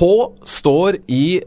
[0.00, 0.14] få
[0.48, 1.42] står i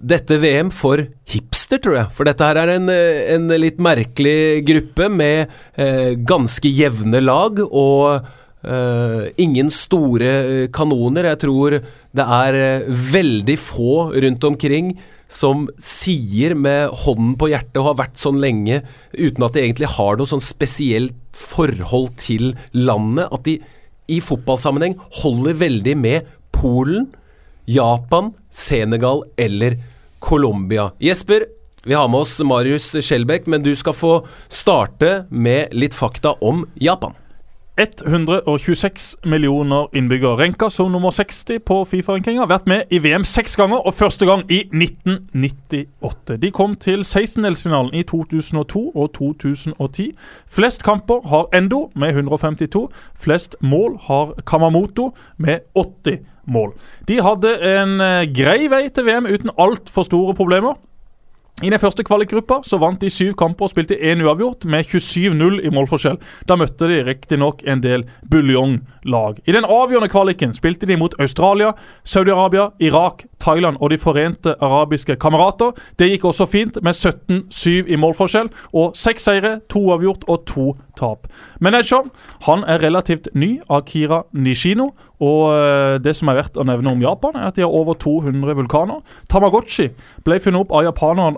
[0.00, 2.10] dette VM for hipster, tror jeg.
[2.16, 8.24] For dette her er en, en litt merkelig gruppe med eh, ganske jevne lag og
[8.64, 11.28] eh, ingen store kanoner.
[11.34, 14.94] Jeg tror det er eh, veldig få rundt omkring
[15.30, 18.80] som sier med hånden på hjertet og har vært sånn lenge
[19.14, 23.60] uten at de egentlig har noe sånn spesielt forhold til landet, at de
[24.10, 27.06] i fotballsammenheng holder veldig med Polen,
[27.70, 29.76] Japan, Senegal eller
[30.18, 30.90] Colombia.
[30.98, 31.44] Jesper,
[31.84, 34.14] vi har med oss Marius Skjelbæk, men du skal få
[34.48, 37.14] starte med litt fakta om Japan.
[37.80, 40.36] 126 millioner innbyggere.
[40.36, 42.44] Renka som nummer 60 på Fifa-rankinga.
[42.50, 46.36] Vært med i VM seks ganger, og første gang i 1998.
[46.42, 50.10] De kom til 16-delsfinalen i 2002 og 2010.
[50.50, 52.88] Flest kamper har Endo med 152.
[53.16, 56.18] Flest mål har Kamamoto med 80
[56.50, 56.74] mål.
[57.08, 60.78] De hadde en eh, grei vei til VM uten altfor store problemer.
[61.60, 65.58] I den første kvalikgruppa så vant de syv kamper og spilte én uavgjort, med 27-0
[65.60, 66.16] i målforskjell.
[66.48, 69.42] Da møtte de riktignok en del buljonglag.
[69.44, 75.18] I den avgjørende kvaliken spilte de mot Australia, Saudi-Arabia, Irak, Thailand og De forente arabiske
[75.20, 75.76] kamerater.
[75.98, 80.72] Det gikk også fint, med 17-7 i målforskjell, og seks seire, to avgjort og to
[80.96, 81.28] tap.
[81.60, 82.08] Manager
[82.48, 84.94] han er relativt ny, Akira Nishino.
[85.20, 87.94] Og eh, det som er verdt å nevne om Japan, er at de har over
[88.00, 88.98] 200 vulkaner.
[89.30, 89.86] Tamagotchi
[90.24, 91.36] ble funnet opp av japaneren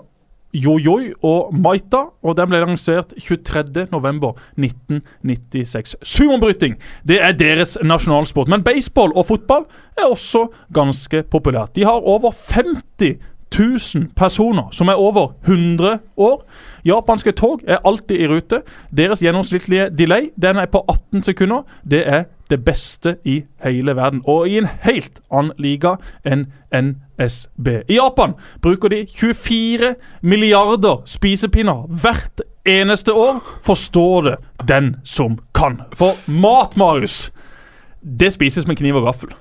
[0.53, 5.95] Yoyoi og Maita, og den ble lansert 23.11.1996.
[6.05, 6.77] Sumobryting
[7.09, 9.63] det er deres nasjonalsport, men baseball og fotball
[9.97, 10.41] er også
[10.73, 11.75] ganske populært.
[11.75, 13.17] De har over 50
[13.53, 16.43] 000 personer som er over 100 år.
[16.85, 18.61] Japanske tog er alltid i rute.
[18.95, 21.61] Deres gjennomsnittlige delay den er på 18 sekunder.
[21.81, 25.95] Det er det beste i hele verden, og i en helt annen liga
[26.25, 27.69] enn NSB.
[27.89, 33.39] I Japan bruker de 24 milliarder spisepinner hvert eneste år.
[33.61, 34.35] Forstår det
[34.67, 35.81] den som kan.
[35.95, 37.31] For mat, Marius,
[38.03, 39.31] det spises med kniv og gaffel.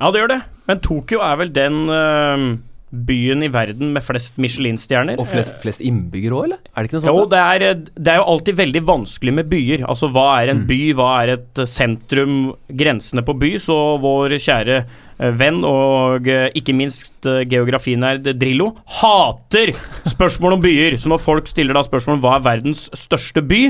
[0.00, 0.42] Ja, det gjør det.
[0.66, 5.20] Men Tokyo er vel den uh byen i verden med flest Michelin-stjerner.
[5.20, 6.58] Og flest, flest innbyggere òg, eller?
[6.72, 7.16] Er det ikke noe sånt?
[7.16, 9.86] Jo, det er, det er, jo alltid veldig vanskelig med byer.
[9.88, 10.66] Altså, hva er en mm.
[10.68, 12.36] by, hva er et sentrum,
[12.82, 13.54] grensene på by?
[13.62, 19.72] Så vår kjære eh, venn og eh, ikke minst eh, geografinerd Drillo hater
[20.12, 21.00] spørsmål om byer.
[21.00, 23.64] Så når folk stiller da spørsmål om hva er verdens største by,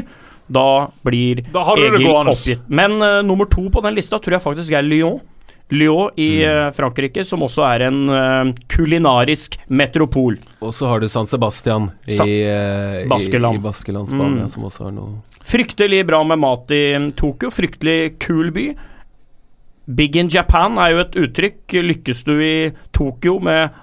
[0.52, 0.68] da
[1.06, 2.64] blir da Egil oppgitt.
[2.68, 5.20] Men uh, nummer to på den lista tror jeg faktisk er Lyon.
[5.72, 6.50] Lyon i mm.
[6.52, 10.36] Eh, Frankrike, som også er en uh, kulinarisk metropol.
[10.60, 13.56] Og så har du San Sebastian i, uh, Baskeland.
[13.56, 14.52] i, i Baskeland, Spania, mm.
[14.52, 16.84] som også har noe Fryktelig bra med mat i
[17.18, 17.50] Tokyo.
[17.50, 18.68] Fryktelig kul by.
[19.90, 21.78] Big in Japan er jo et uttrykk.
[21.82, 22.54] Lykkes du i
[22.94, 23.74] Tokyo med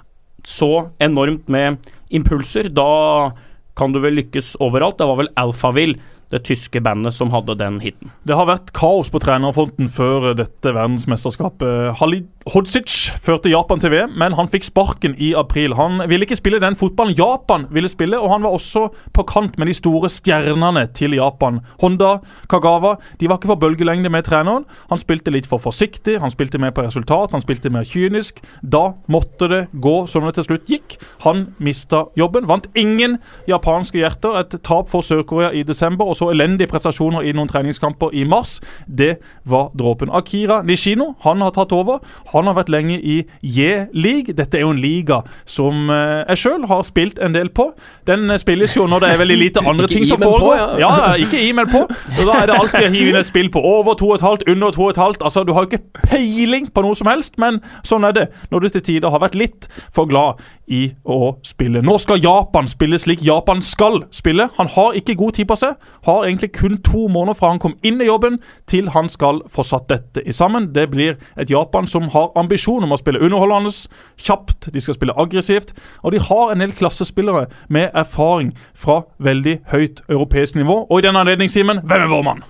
[0.47, 3.33] så enormt med impulser, da
[3.77, 4.97] kan du vel lykkes overalt.
[5.00, 6.00] Det var vel Alphaville
[6.31, 8.12] det tyske bandet som hadde den hiten.
[8.28, 11.95] Det har vært kaos på trenerfronten før dette verdensmesterskapet.
[12.00, 15.75] Halid Hodzic førte Japan til VM, men han fikk sparken i april.
[15.78, 19.57] Han ville ikke spille den fotballen Japan ville spille, og han var også på kant
[19.59, 21.59] med de store stjernene til Japan.
[21.81, 22.18] Honda,
[22.50, 24.66] Kagawa de var ikke på bølgelengde med treneren.
[24.89, 28.41] Han spilte litt for forsiktig, han spilte mer på resultat, han spilte mer kynisk.
[28.62, 30.97] Da måtte det gå som det til slutt gikk.
[31.25, 32.47] Han mista jobben.
[32.50, 33.18] Vant ingen
[33.50, 34.39] japanske hjerter.
[34.41, 36.09] Et tap for Sør-Korea i desember.
[36.09, 38.57] og så elendige prestasjoner i noen treningskamper i mars.
[38.85, 39.16] Det
[39.50, 40.12] var dråpen.
[40.13, 42.03] Akira Nishino han har tatt over.
[42.34, 44.35] Han har vært lenge i J-league.
[44.35, 47.69] Dette er jo en liga som eh, jeg sjøl har spilt en del på.
[48.09, 50.46] Den eh, spilles jo når det er veldig lite andre ting som foregår.
[50.50, 50.91] På, ja.
[51.06, 51.85] ja, ikke e-mail på.
[51.88, 55.19] Og Da er det alltid å hive inn et spill på over 2,5, under 2,5.
[55.24, 58.66] Altså, du har jo ikke peiling på noe som helst, men sånn er det når
[58.66, 61.81] du til tider har vært litt for glad i å spille.
[61.86, 64.50] Nå skal Japan spille slik Japan skal spille.
[64.60, 67.75] Han har ikke god tid på seg har egentlig kun to måneder fra han kom
[67.85, 70.71] inn i jobben, til han skal få satt dette i sammen.
[70.75, 73.71] Det blir et Japan som har ambisjon om å spille underholdende,
[74.19, 75.73] kjapt, de skal spille aggressivt.
[76.03, 80.85] Og de har en del klassespillere med erfaring fra veldig høyt europeisk nivå.
[80.89, 82.47] Og i denne anledning, Simen, hvem er vår mann?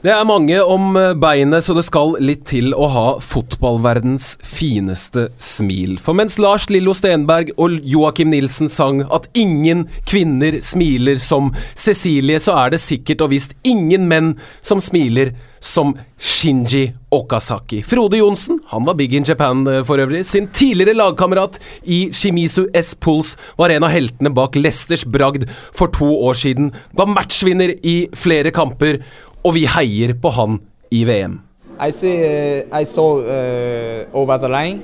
[0.00, 5.26] Det er mange om eh, beinet, så det skal litt til å ha fotballverdens fineste
[5.36, 5.98] smil.
[6.00, 12.40] For mens Lars Lillo Stenberg og Joakim Nilsen sang at ingen kvinner smiler som Cecilie,
[12.40, 17.82] så er det sikkert og visst ingen menn som smiler som Shinji Okasaki.
[17.84, 20.24] Frode Johnsen, han var big in Japan eh, for øvrig.
[20.24, 22.94] Sin tidligere lagkamerat i Shimizu S.
[22.96, 25.44] Pools var en av heltene bak Leicesters bragd
[25.76, 26.72] for to år siden.
[26.96, 29.04] Var matchvinner i flere kamper
[29.44, 30.60] og vi heier på han
[30.90, 31.40] i VM.
[31.80, 34.82] I see, uh, I saw uh, over the line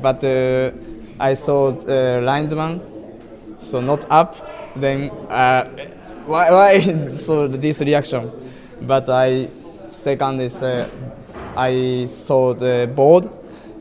[0.00, 0.70] but uh,
[1.18, 2.80] I saw uh, lineman,
[3.58, 4.36] so not up.
[4.76, 5.64] Then uh,
[6.26, 8.30] why, why so this reaction?
[8.82, 9.48] But I
[9.90, 10.88] second is uh,
[11.56, 13.28] I saw the board,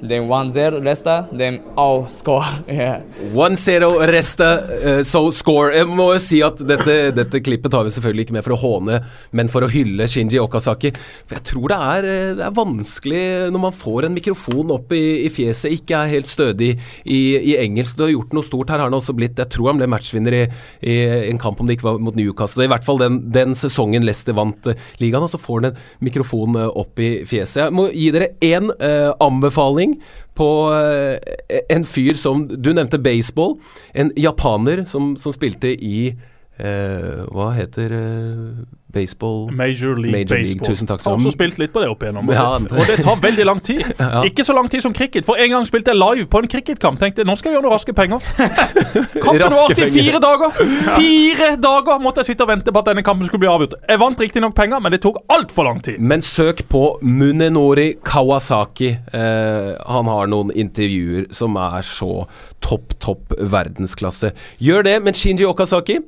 [0.01, 2.45] then one zero Resta, then oh score.
[2.67, 3.01] yeah.
[3.33, 4.49] 1-0 Resta,
[4.85, 5.73] uh, so score.
[5.75, 8.59] Jeg må jo si at dette, dette klippet tar vi selvfølgelig ikke med for å
[8.61, 8.99] håne,
[9.35, 10.93] men for å hylle Shinji Okazaki.
[11.27, 13.23] For jeg tror det er, eh, det er vanskelig
[13.53, 16.71] når man får en mikrofon opp i, i fjeset, ikke er helt stødig
[17.03, 17.97] i, i engelsk.
[17.97, 19.39] Du har gjort noe stort her, har han også blitt.
[19.39, 20.43] Jeg tror han ble matchvinner i,
[20.85, 20.97] i
[21.29, 22.65] en kamp om det ikke var mot Newcastle.
[22.65, 25.83] I hvert fall den, den sesongen Leicester vant eh, ligaen, og så får han en
[26.05, 27.65] mikrofon opp i fjeset.
[27.65, 29.88] Jeg må gi dere én uh, anbefaling
[30.37, 33.57] på eh, en fyr som Du nevnte baseball.
[33.93, 36.11] En japaner som, som spilte i
[36.59, 41.73] eh, Hva heter eh, baseball Major League Major League, tusen takk, Har også spilt litt
[41.73, 42.29] på det opp igjennom.
[42.33, 42.45] Ja.
[42.57, 43.85] Og det tar veldig lang tid.
[43.99, 44.23] Ja.
[44.25, 45.25] Ikke så lang tid som cricket.
[45.27, 46.97] For en gang spilte jeg live på en cricketkamp.
[47.01, 48.23] Tenkte nå skal jeg gjøre noe raske penger.
[49.25, 50.55] Kampen varte i fire dager!
[50.97, 53.75] Fire dager måtte jeg sitte og vente på at denne kampen skulle bli avgjort.
[53.91, 55.99] Jeg vant riktignok penger, men det tok altfor lang tid.
[56.01, 58.93] Men søk på Munenori Kawasaki.
[59.13, 62.23] Eh, han har noen intervjuer som er så
[62.65, 64.31] topp, topp verdensklasse.
[64.63, 65.99] Gjør det, men Shinji Okazaki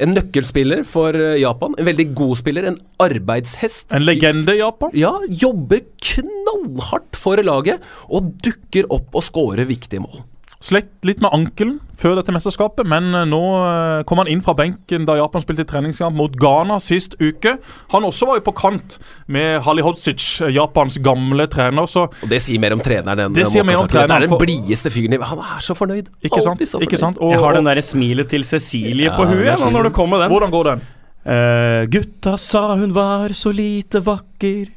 [0.00, 1.76] en nøkkelspiller for eh, Japan.
[1.78, 2.68] En veldig god spiller.
[2.70, 3.92] En arbeidshest.
[3.96, 4.92] En legende i Japan.
[4.96, 10.24] Ja, jobber knallhardt for laget og dukker opp og scorer viktige mål.
[10.62, 14.54] Slett litt med ankelen før dette mesterskapet, men eh, nå eh, kom han inn fra
[14.58, 17.56] benken da Japan spilte treningskamp mot Ghana sist uke.
[17.90, 18.98] Han også var jo på kant
[19.32, 23.66] med Halihodzic, Japans gamle trener, så Og Det sier mer om treneren enn Det sier
[23.66, 26.12] mer om treneren, Det er den blideste fyren i Han er så fornøyd.
[26.22, 26.62] Ikke sant?
[26.62, 26.88] Så fornøyd.
[26.88, 27.18] Ikke sant?
[27.18, 30.14] Og, Jeg har den derre smilet til Cecilie Ja, på huet nå når det kom
[30.14, 30.30] med den.
[30.30, 30.86] Hvordan går den?
[31.22, 34.72] Uh, gutta sa hun var så lite vakker,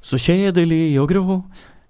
[0.00, 1.40] så kjedelig og grå.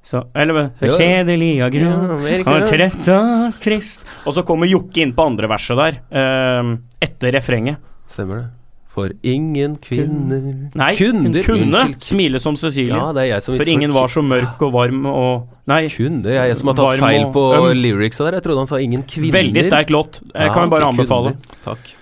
[0.02, 0.70] Så, eller?
[0.80, 4.00] Så kjedelig og grå, Ja, og trett og trist.
[4.26, 6.70] Og så kommer Jokke inn på andre verset der, eh,
[7.04, 7.76] etter refrenget.
[8.08, 8.46] Stemmer det.
[8.90, 10.40] For ingen kvinner
[10.74, 12.02] Nei, Kunder, hun kunne unnskyld.
[12.02, 12.90] smile som Cecilie.
[12.96, 16.22] Ja, det er jeg som for ingen var så mørk og varm og Nei, Kunne?
[16.24, 17.78] Det er jeg som har tatt feil og på øm.
[17.84, 18.40] lyricsa der.
[18.40, 19.30] Jeg trodde han sa 'ingen kvinner'.
[19.32, 20.18] veldig sterk låt.
[20.34, 21.36] Jeg Ja, kan bare anbefale.
[21.36, 21.62] kunder.
[21.64, 21.94] Takk.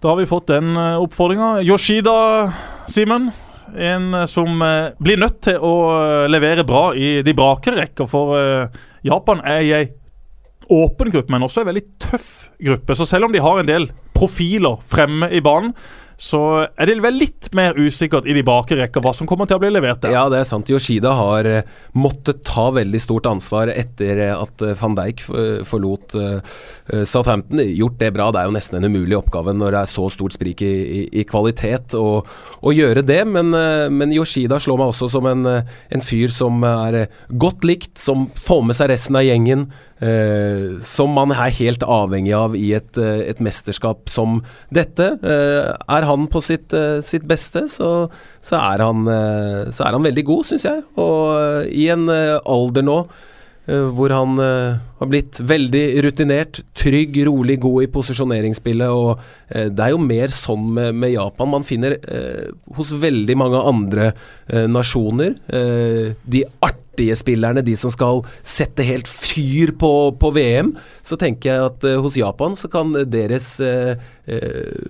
[0.00, 1.62] Da har vi fått den uh, oppfordringa.
[1.62, 2.50] Yoshida,
[2.88, 3.32] Simen.
[3.76, 8.08] En eh, som eh, blir nødt til å eh, levere bra i de brakere rekker,
[8.10, 8.36] for
[9.06, 9.88] Japan er i ei
[10.70, 12.30] åpen gruppe, men også en veldig tøff
[12.62, 12.94] gruppe.
[12.94, 15.72] Så selv om de har en del profiler fremme i banen,
[16.20, 16.40] så
[16.76, 19.62] er det vel litt mer usikkert i de bakre rekker hva som kommer til å
[19.62, 20.12] bli levert der.
[20.12, 20.68] Ja, det er sant.
[20.68, 25.24] Yoshida har eh, måttet ta veldig stort ansvar etter eh, at eh, van Dijk
[25.64, 26.12] forlot
[27.08, 27.62] Southampton.
[27.64, 28.28] Gjort det bra.
[28.34, 30.70] Det er jo nesten en umulig oppgave når det er så stort sprik i,
[31.00, 32.20] i, i kvalitet å,
[32.68, 33.22] gjøre det.
[33.24, 33.54] Men,
[33.96, 38.66] men Yoshida slår meg også som en, en fyr som er godt likt, som får
[38.68, 39.70] med seg resten av gjengen.
[40.00, 44.40] Eh, som man er helt avhengig av i et, eh, et mesterskap som
[44.72, 45.12] dette.
[45.22, 48.10] Eh, er han på sitt, eh, sitt beste, så,
[48.42, 49.04] så, er han,
[49.72, 50.84] så er han veldig god, syns jeg.
[51.00, 53.02] Og i en alder nå
[53.94, 58.90] hvor han eh, har blitt veldig rutinert, trygg, rolig, god i posisjoneringsspillet.
[58.90, 61.52] Og eh, det er jo mer sånn med, med Japan.
[61.54, 67.92] Man finner eh, hos veldig mange andre eh, nasjoner eh, de artige spillerne, de som
[67.94, 70.74] skal sette helt fyr på, på VM.
[71.06, 73.94] Så tenker jeg at eh, hos Japan så kan deres eh,
[74.26, 74.82] eh,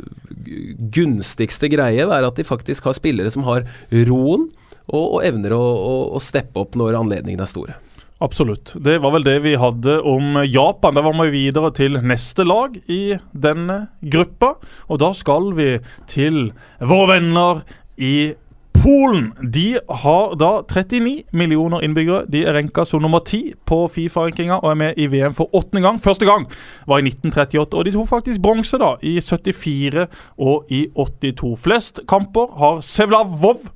[0.95, 3.69] gunstigste greie være at de faktisk har spillere som har
[4.09, 4.49] roen.
[4.91, 7.77] Og, og evner å, å, å steppe opp når anledningene er store.
[8.21, 8.75] Absolutt.
[8.85, 10.95] Det var vel det vi hadde om Japan.
[10.97, 14.55] Da var vi videre til neste lag i denne gruppa.
[14.93, 15.71] Og da skal vi
[16.11, 16.50] til
[16.85, 17.65] våre venner
[17.97, 18.35] i
[18.81, 19.33] Polen.
[19.53, 22.27] De har da 39 millioner innbyggere.
[22.33, 25.83] De er renka som nummer ti på Fifa-rankinga og er med i VM for åttende
[25.85, 26.00] gang.
[26.00, 26.47] Første gang
[26.89, 30.07] var i 1938, og de tok faktisk bronse da i 74
[30.39, 31.57] og i 82.
[31.61, 33.69] Flest kamper har Sevlavov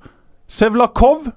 [0.49, 1.29] Sevlakov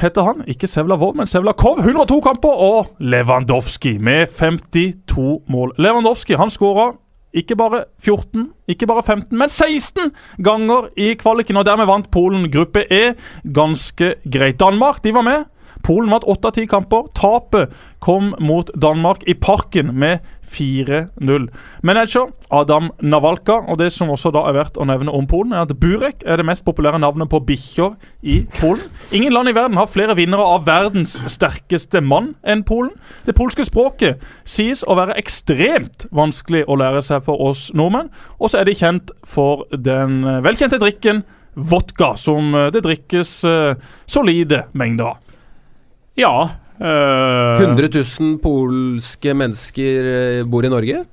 [0.00, 0.44] heter han.
[0.46, 1.78] Ikke Sevlavov, men Sevlakov.
[1.78, 2.48] 102 kamper.
[2.48, 5.74] Og Lewandowski med 52 mål.
[5.78, 6.92] Lewandowski han skåra
[7.36, 10.12] ikke bare 14, ikke bare 15, men 16
[10.44, 11.56] ganger i kvaliken.
[11.56, 13.12] Og dermed vant Polen gruppe E
[13.44, 14.60] ganske greit.
[14.60, 15.44] Danmark de var med.
[15.84, 17.10] Polen vant åtte av ti kamper.
[17.14, 21.48] Tapet kom mot Danmark i parken med 4-0.
[21.82, 25.66] Manager Adam Navalka, og det som også da er verdt å nevne om Polen, er
[25.66, 28.84] at Burek er det mest populære navnet på bikkjer i Polen.
[29.16, 32.94] Ingen land i verden har flere vinnere av verdens sterkeste mann enn Polen.
[33.26, 38.52] Det polske språket sies å være ekstremt vanskelig å lære seg for oss nordmenn, og
[38.52, 41.24] så er de kjent for den eh, velkjente drikken
[41.56, 45.22] vodka, som eh, det drikkes eh, solide mengder av.
[46.16, 46.34] Ja,
[46.76, 51.04] Eh, 100 000 polske mennesker eh, bor i Norge.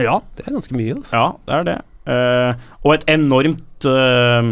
[0.00, 0.18] Ja.
[0.36, 0.98] Det er ganske mye.
[0.98, 1.16] altså.
[1.16, 1.78] Ja, det er det.
[2.02, 4.48] Uh, og et enormt uh,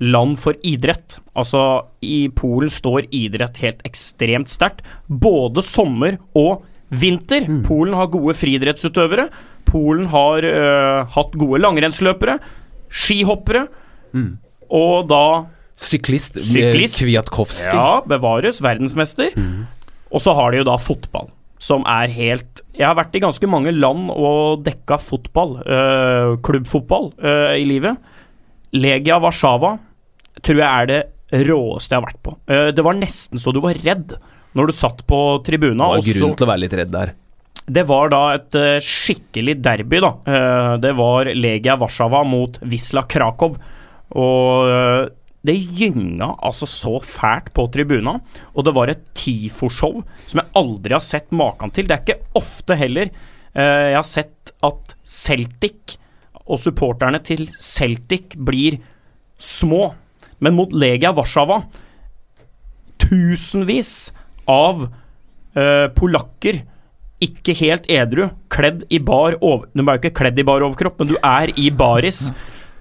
[0.00, 1.18] land for idrett.
[1.36, 1.60] Altså,
[2.00, 4.80] i Polen står idrett helt ekstremt sterkt.
[5.08, 7.44] Både sommer og vinter.
[7.66, 9.28] Polen har gode friidrettsutøvere.
[9.68, 12.38] Polen har eh, hatt gode langrennsløpere,
[12.88, 13.66] skihoppere,
[14.72, 15.24] og da
[15.78, 16.96] Syklist, Syklist.
[16.98, 17.70] Kwiatkowski.
[17.76, 18.62] Ja, bevares.
[18.64, 19.30] Verdensmester.
[20.12, 21.28] Og så har de jo da fotball,
[21.60, 27.10] som er helt Jeg har vært i ganske mange land og dekka fotball, øh, klubbfotball,
[27.18, 27.98] øh, i livet.
[28.72, 29.76] Legia Warszawa
[30.42, 31.00] tror jeg er det
[31.48, 32.36] råeste jeg har vært på.
[32.48, 34.14] Eh, det var nesten så du var redd
[34.56, 35.90] når du satt på tribuna.
[35.98, 37.12] Det var grunn til å være litt redd der.
[37.68, 40.12] det var da et eh, skikkelig derby, da.
[40.24, 43.58] Eh, det var Legia Warszawa mot Wisla Krakow.
[44.16, 45.10] Og
[45.48, 48.18] det gynga altså så fælt på tribuna.
[48.54, 51.88] Og det var et TIFO-show som jeg aldri har sett maken til.
[51.88, 55.98] Det er ikke ofte heller eh, jeg har sett at Celtic
[56.48, 58.78] og supporterne til Celtic blir
[59.38, 59.92] små.
[60.40, 61.62] Men mot Legia Warszawa
[63.08, 64.10] tusenvis
[64.48, 66.62] av uh, polakker
[67.24, 69.66] ikke helt edru, kledd i bar over...
[69.74, 72.28] Du er jo ikke kledd i bar overkropp, men du er i baris.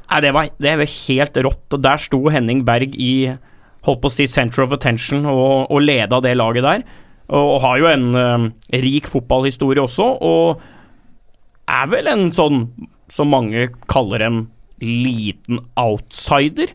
[0.07, 1.67] Nei, det var, det var helt rått.
[1.75, 3.35] Og der sto Henning Berg i
[3.87, 6.83] holdt på å si center of attention og, og leda det laget der.
[7.27, 8.45] Og, og har jo en eh,
[8.83, 10.63] rik fotballhistorie også, og
[11.67, 12.67] er vel en sånn
[13.11, 14.41] som mange kaller en
[14.83, 16.71] liten outsider.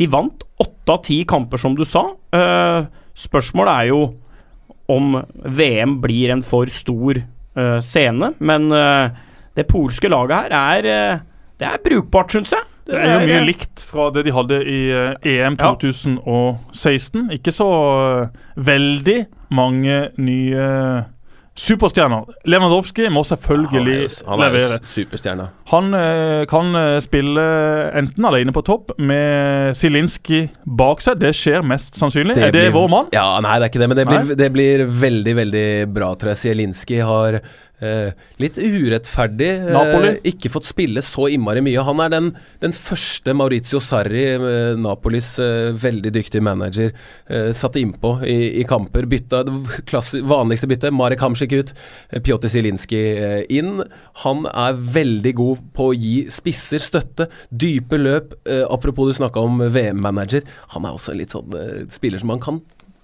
[0.00, 2.06] De vant åtte av ti kamper, som du sa.
[2.32, 2.88] Uh,
[3.18, 4.00] spørsmålet er jo
[4.92, 9.12] om VM blir en for stor uh, scene, men uh,
[9.56, 11.20] det polske laget her er
[11.62, 12.66] Det er brukbart, syns jeg.
[12.90, 17.28] Det er jo mye eh, likt fra det de hadde i eh, EM 2016.
[17.38, 17.68] Ikke så
[18.26, 18.28] eh,
[18.58, 19.18] veldig
[19.54, 20.66] mange nye
[21.52, 22.24] superstjerner.
[22.48, 24.78] Lewandowski må selvfølgelig han er jo levere.
[24.88, 25.46] superstjerne.
[25.68, 27.44] Han eh, kan eh, spille
[28.00, 31.20] enten alene på topp med Zielinski bak seg.
[31.20, 32.38] Det skjer mest sannsynlig.
[32.40, 33.10] er det blir- vår mann?
[33.12, 36.32] Ja, nei, det er ikke det, men det blir, det blir veldig, veldig bra, tror
[36.32, 36.40] jeg.
[36.46, 37.42] Zielinski har
[37.82, 38.12] eh,
[38.42, 41.82] litt urettferdig eh, ikke fått spille så innmari mye.
[41.86, 42.30] Han er den,
[42.62, 45.32] den første Maurizio Sarri, eh, Napolis
[45.82, 46.92] veldig dyktig manager,
[47.56, 49.06] satte innpå i, i kamper.
[49.10, 49.54] Bytta det
[49.90, 51.72] klassi- vanligste byttet, Marek Hamsik ut,
[52.24, 53.82] Pjotr Zielinski eh, inn.
[54.24, 58.36] Han er veldig god på å gi spisser støtte, dype løp.
[58.72, 61.58] Apropos du snakka om VM-manager, han er også en litt sånn
[61.92, 62.62] spiller som man kan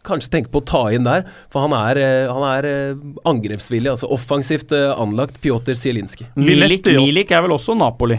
[0.08, 1.26] kanskje tenke på å ta inn der.
[1.52, 5.40] For han er, eh, han er eh, angrepsvillig, altså offensivt eh, anlagt.
[5.44, 6.28] Pjotr Zielinski.
[6.38, 8.18] Milik, Milik er vel også Napoli.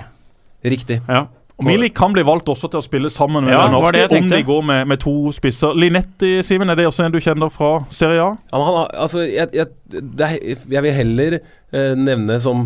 [0.66, 1.02] Riktig.
[1.08, 1.28] Ja.
[1.60, 4.06] Og Milik kan bli valgt også til å spille sammen med Ja, det var det
[4.06, 5.76] Lewandowski, om de går med, med to spisser.
[5.76, 8.30] Linetti, Simen, er det også en du kjenner fra Serie A?
[8.48, 10.38] Ja, men han altså, jeg, jeg, det er,
[10.72, 12.64] jeg vil heller eh, nevne som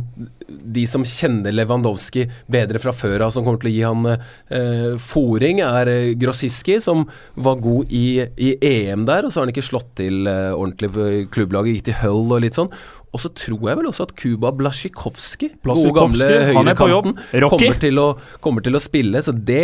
[0.48, 4.90] de som kjenner Lewandowski bedre fra før av, som kommer til å gi han eh,
[5.02, 9.56] foring, er eh, Grossiski, som var god i, i EM der, og så har han
[9.56, 12.70] ikke slått til eh, ordentlig klubblaget, gikk til Hull og litt sånn.
[13.14, 17.14] Og så tror jeg vel også at Kuba Blasjikovskij, gode gamle høyrekanten,
[17.52, 19.22] kommer, til å- kommer til å spille.
[19.22, 19.64] Så det,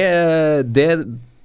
[0.72, 0.90] det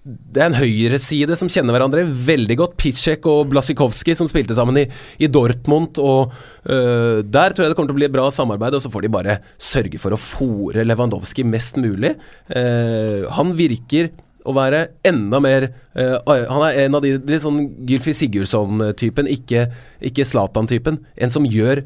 [0.05, 2.75] det er en høyreside som kjenner hverandre veldig godt.
[2.77, 4.85] Pitsjek og Blasjikovskij som spilte sammen i,
[5.25, 5.97] i Dortmund.
[5.97, 6.29] Og
[6.69, 9.07] øh, Der tror jeg det kommer til å bli et bra samarbeid, og så får
[9.07, 12.19] de bare sørge for å fòre Lewandowski mest mulig.
[12.53, 14.11] Uh, han virker
[14.45, 20.27] å være enda mer uh, Han er en av de litt sånn Gylfi Sigurdsson-typen, ikke,
[20.29, 21.01] Zlatan-typen.
[21.17, 21.85] En som gjør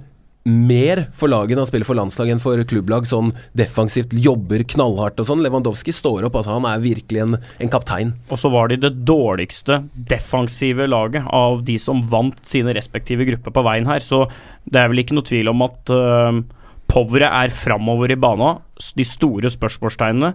[0.48, 3.06] mer for laget når han spiller for landslag enn for klubblag.
[3.08, 5.42] Sånn defensivt, jobber knallhardt og sånn.
[5.44, 6.56] Lewandowski står opp, altså.
[6.56, 8.14] Han er virkelig en, en kaptein.
[8.32, 13.54] Og så var de det dårligste defensive laget av de som vant sine respektive grupper
[13.54, 14.04] på veien her.
[14.04, 14.24] Så
[14.68, 16.40] det er vel ikke noe tvil om at uh,
[16.88, 18.56] poweret er framover i bana.
[18.96, 20.32] De store spørsmålstegnene.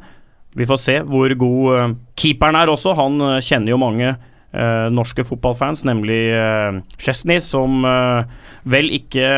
[0.56, 2.94] Vi får se hvor god uh, keeperen er også.
[2.98, 8.24] Han uh, kjenner jo mange uh, norske fotballfans, nemlig uh, Chesney, som uh,
[8.70, 9.30] vel ikke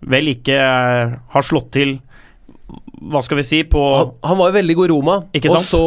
[0.00, 1.90] Vel ikke uh, har slått til
[3.12, 5.60] Hva skal vi si på Han, han var jo veldig god i Roma, Ikke og
[5.60, 5.82] så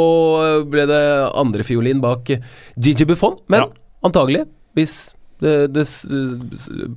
[0.70, 1.02] ble det
[1.42, 2.30] andrefiolin bak
[2.78, 3.40] Gigi Buffon.
[3.50, 3.70] Men Ja.
[4.06, 4.44] antagelig,
[4.78, 5.84] hvis det, det,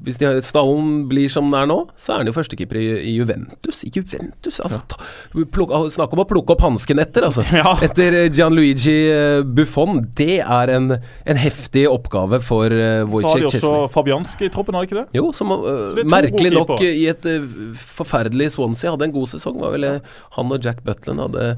[0.06, 3.14] hvis de, stallen blir som den er nå, så er han jo førstekeeper i, i
[3.16, 3.82] Juventus.
[3.86, 4.82] I Juventus, altså!
[4.86, 5.00] ta-
[5.52, 7.44] pluk, snakk om å plukke opp hansken etter, altså.
[7.56, 7.72] Ja.
[7.82, 10.02] Etter eh, Gianluigi eh, Buffon.
[10.18, 13.88] Det er en, en heftig oppgave for uh, Så har de også Chesney.
[13.94, 15.06] Fabianski i troppen, har de ikke det?
[15.16, 15.64] Jo, som uh,
[15.96, 17.48] det er merkelig nok i et uh,
[17.96, 19.58] forferdelig Swansea hadde en god sesong.
[19.62, 19.88] Var vel
[20.36, 21.48] han og Jack Butland hadde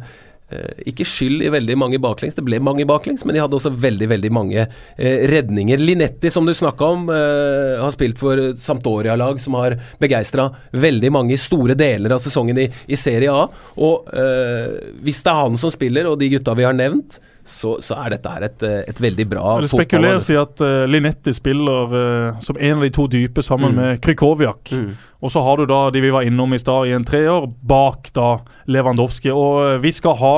[0.88, 4.08] ikke skyld i veldig mange baklengs, det ble mange baklengs, men de hadde også veldig
[4.14, 5.80] veldig mange eh, redninger.
[5.82, 11.38] Linetti, som du snakka om, eh, har spilt for Sampdoria-lag som har begeistra veldig mange
[11.40, 13.44] store deler av sesongen i, i Serie A.
[13.76, 17.78] Og eh, hvis det er han som spiller, og de gutta vi har nevnt, så,
[17.80, 19.88] så er dette her et, eh, et veldig bra Det fotballag.
[19.88, 23.78] spekuleres i at uh, Linetti spiller uh, som en av de to dype sammen Mm.
[23.80, 24.70] med Krykowiak.
[24.76, 24.90] Mm.
[25.24, 28.12] Og så har du da de vi var innom i stad, i en treer, bak
[28.14, 28.28] da
[28.68, 29.32] Lewandowski.
[29.32, 30.34] Og uh, vi skal ha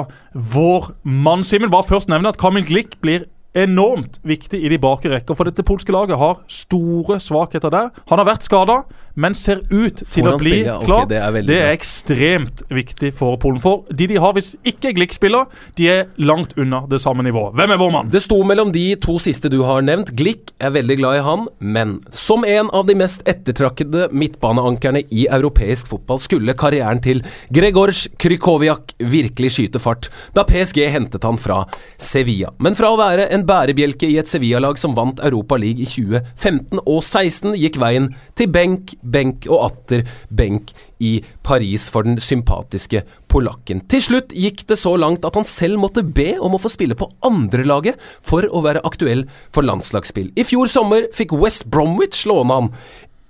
[0.55, 1.71] vår mann, Simen.
[1.75, 3.27] Bare først nevne at Kamil Glik blir
[3.59, 5.35] enormt viktig i de bakre rekker.
[5.35, 7.89] For dette polske laget har store svakheter der.
[8.13, 10.87] Han har vært skada, men ser ut til å bli spiller, klar.
[10.87, 11.09] klar.
[11.11, 13.61] det er det er ekstremt viktig for Polen.
[13.63, 15.49] For de de har hvis ikke Glick spiller,
[15.79, 17.55] de er langt unna det samme nivået.
[17.59, 18.11] Hvem er vår mann?
[18.13, 20.13] Det sto mellom de to siste du har nevnt.
[20.19, 25.27] Glick er veldig glad i han, men som en av de mest ettertrakkede midtbaneankerne i
[25.31, 27.23] europeisk fotball skulle karrieren til
[27.55, 31.63] Gregors Krykowiak virkelig skyte fart da PSG hentet han fra
[32.01, 32.53] Sevilla.
[32.63, 36.83] Men fra å være en bærebjelke i et Sevilla-lag som vant Europa League i 2015
[36.85, 43.03] og 16, gikk veien til benk, benk og atter benk i Paris for den sympatiske
[43.31, 43.83] polakken.
[43.91, 46.99] Til slutt gikk det så langt at han selv måtte be om å få spille
[46.99, 50.33] på andrelaget for å være aktuell for landslagsspill.
[50.37, 52.75] I fjor sommer fikk West Bromwich låne ham.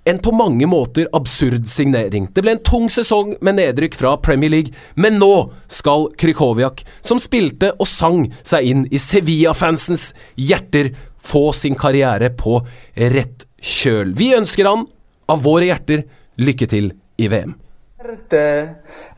[0.09, 2.25] En på mange måter absurd signering.
[2.33, 7.21] Det ble en tung sesong med nedrykk fra Premier League, men nå skal Krykowiak, som
[7.21, 10.07] spilte og sang seg inn i Sevilla-fansens
[10.41, 10.89] hjerter,
[11.21, 12.57] få sin karriere på
[13.13, 14.15] rett kjøl.
[14.17, 14.87] Vi ønsker han,
[15.31, 16.05] av våre hjerter,
[16.41, 17.57] lykke til i VM.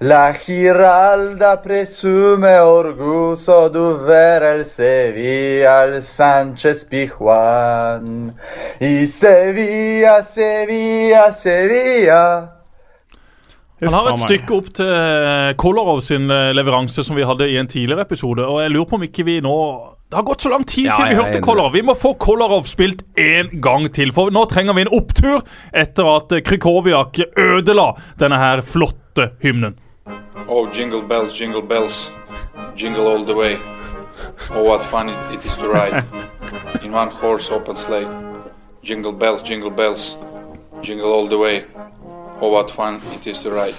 [0.04, 8.34] La Giralda presume orgullo dover el Sevilla, el Sánchez Pijuan.
[8.82, 12.50] Y Sevilla, Sevilla, Sevilla.
[13.82, 17.58] Han har et stykke opp til Kolorov Kolarov sin eh, leveranse som vi hadde i
[17.60, 18.46] en tidligere episode.
[18.46, 19.58] Og jeg lurer på om ikke vi nå
[20.14, 21.42] Det har gått så lang tid Ja, siden vi hørte.
[21.42, 21.72] Kolarov.
[21.74, 24.12] Vi må få Kolarov spilt en gang til.
[24.14, 25.40] For nå trenger vi en opptur
[25.74, 27.88] etter at Krykoviak ødela
[28.22, 29.74] denne her flotte hymnen.
[30.46, 32.12] Oh, jingle bells, jingle bells,
[32.78, 33.58] jingle all the way.
[34.54, 36.06] Oh, what fun it, it is to ride
[36.84, 38.06] in one horse open sleigh.
[38.84, 40.16] Jingle bells, jingle bells,
[40.84, 41.64] jingle all the way.
[42.40, 43.74] Oh, what fun it is to ride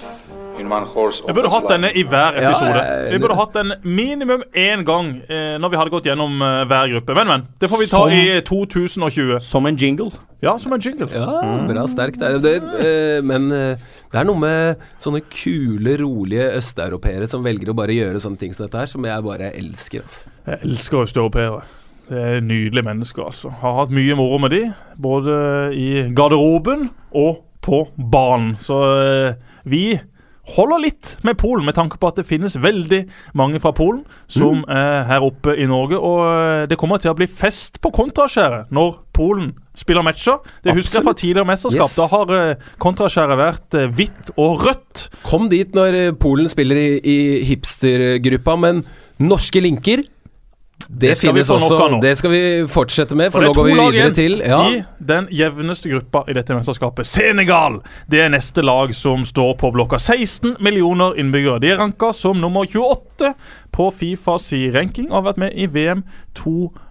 [0.57, 2.83] Vi burde hatt denne i hver episode.
[3.11, 6.91] Vi burde hatt den minimum én gang eh, når vi hadde gått gjennom eh, hver
[6.93, 7.15] gruppe.
[7.17, 7.43] Men, men.
[7.61, 9.39] Det får vi ta Som- i 2020.
[9.43, 10.09] Som en jingle.
[10.43, 11.07] Ja, som en jingle.
[11.11, 11.27] Ja,
[11.67, 12.19] bra sterkt.
[12.21, 17.43] Det, er- det, eh, men eh, det er noe med sånne kule, rolige østeuropeere som
[17.45, 20.05] velger å bare gjøre sånne ting som dette her, som jeg bare elsker.
[20.05, 20.33] Altså.
[20.47, 21.63] Jeg elsker østeuropeere.
[22.05, 23.25] Det er nydelige mennesker.
[23.31, 23.49] altså.
[23.63, 24.63] Har hatt mye moro med de,
[25.01, 25.37] både
[25.73, 28.51] i garderoben og på banen.
[28.61, 29.87] Så eh, vi
[30.53, 33.01] holder litt med Polen, med tanke på at det finnes veldig
[33.37, 35.97] mange fra Polen som er her oppe i Norge.
[35.97, 40.41] Og eh, det kommer til å bli fest på kontraskjæret når Polen spiller matcher.
[40.63, 41.89] Det husker jeg fra tidligere mesterskap.
[41.89, 41.97] Yes.
[41.99, 45.07] Da har eh, kontraskjæret vært eh, hvitt og rødt.
[45.25, 48.85] Kom dit når Polen spiller i, i hipstergruppa, men
[49.21, 50.05] norske linker
[50.87, 51.99] det, Det finnes også.
[52.01, 54.59] Det skal vi fortsette med, For nå går vi videre til ja.
[54.69, 57.07] i den jevneste gruppa i dette mesterskapet.
[57.09, 57.79] Senegal
[58.11, 59.97] det er neste lag som står på blokka.
[59.97, 61.59] 16 millioner innbyggere.
[61.63, 63.33] De er ranka som nummer 28
[63.75, 66.05] på Fifas ranking og har vært med i VM
[66.37, 66.84] to ganger.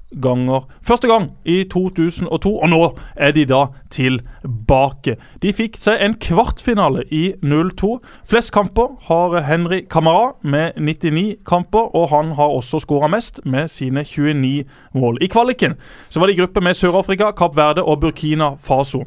[0.83, 2.81] Første gang i 2002, og nå
[3.17, 5.17] er de da tilbake.
[5.43, 7.99] De fikk seg en kvartfinale i 02.
[8.29, 13.69] Flest kamper har Henry Camara med 99 kamper, og han har også skåra mest med
[13.69, 15.19] sine 29 mål.
[15.23, 15.75] I kvaliken
[16.09, 19.05] så var det i gruppe med Sør-Afrika, Kapp Verde og Burkina Faso.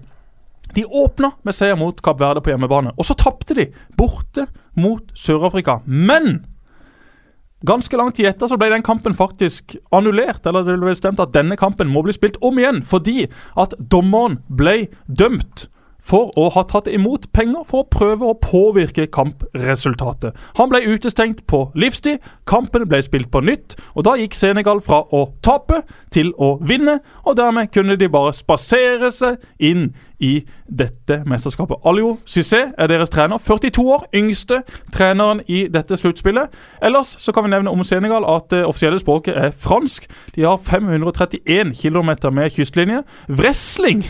[0.75, 5.03] De åpna med seier mot Kapp Verde på hjemmebane, og så tapte de borte mot
[5.15, 5.79] Sør-Afrika.
[5.85, 6.43] Men
[7.65, 10.45] ganske lang tid etter så ble den kampen faktisk annullert.
[10.45, 13.25] Eller det ble bestemt at denne kampen må bli spilt om igjen, fordi
[13.57, 15.67] at dommeren ble dømt
[16.07, 20.35] for å ha tatt imot penger for å prøve å påvirke kampresultatet.
[20.59, 25.03] Han ble utestengt på livstid, kampen ble spilt på nytt, og da gikk Senegal fra
[25.11, 29.89] å tape til å vinne, og dermed kunne de bare spasere seg inn
[30.23, 31.77] i dette mesterskapet.
[31.85, 36.53] Alio Cissé er deres trener, 42 år, yngste treneren i dette sluttspillet.
[36.81, 40.07] Ellers så kan vi nevne om Senegal at det offisielle språket er fransk.
[40.35, 43.03] De har 531 km med kystlinje.
[43.29, 44.05] Wrestling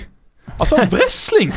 [0.60, 1.52] Altså, wrestling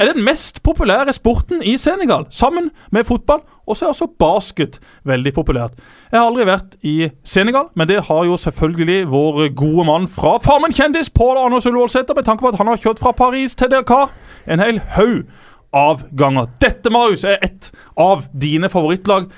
[0.00, 3.40] er den mest populære sporten i Senegal, sammen med fotball.
[3.66, 5.78] Og så er også basket veldig populært.
[6.12, 10.38] Jeg har aldri vært i Senegal, men det har jo selvfølgelig vår gode mann fra
[10.42, 13.70] Farmen kjendis, Pål Anders Ullevålsæter, med tanke på at han har kjørt fra Paris til
[13.70, 14.10] Dakar.
[14.50, 15.22] En hel haug
[15.72, 16.50] av ganger.
[16.60, 19.30] Dette, Marius, er ett av dine favorittlag.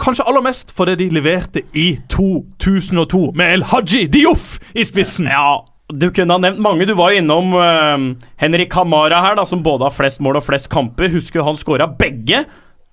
[0.00, 5.28] Kanskje aller mest fordi de leverte i 2002 med El Haji Dioff i spissen.
[5.28, 5.60] Ja,
[5.92, 6.86] du kunne ha nevnt mange.
[6.88, 10.46] Du var jo innom uh, Henrik Hamara her, da, som både har flest mål og
[10.48, 11.12] flest kamper.
[11.14, 12.44] Husker han skåra begge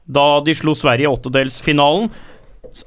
[0.07, 2.10] da de slo Sverige i åttedelsfinalen.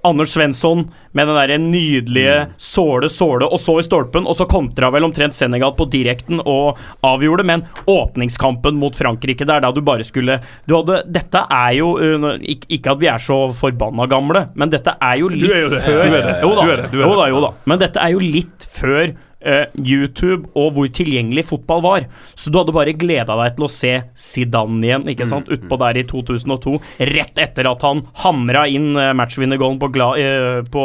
[0.07, 4.27] Anders Svensson med den der nydelige såle, såle, og så i stolpen.
[4.29, 9.64] Og så kontra vel omtrent Senegal på direkten og avgjorde, men åpningskampen mot Frankrike der,
[9.64, 12.29] da du bare skulle du hadde, Dette er jo uh,
[12.70, 16.07] Ikke at vi er så forbanna gamle, men dette er jo litt før
[16.44, 17.53] jo da, jo da.
[17.66, 22.07] Men dette er jo litt før eh, YouTube og hvor tilgjengelig fotball var.
[22.35, 26.00] Så du hadde bare gleda deg til å se Zidane igjen, ikke sant, utpå der
[26.00, 26.76] i 2002.
[27.11, 30.85] Rett etter at han hamra inn uh, matchvinnergoalen på, Gla eh, på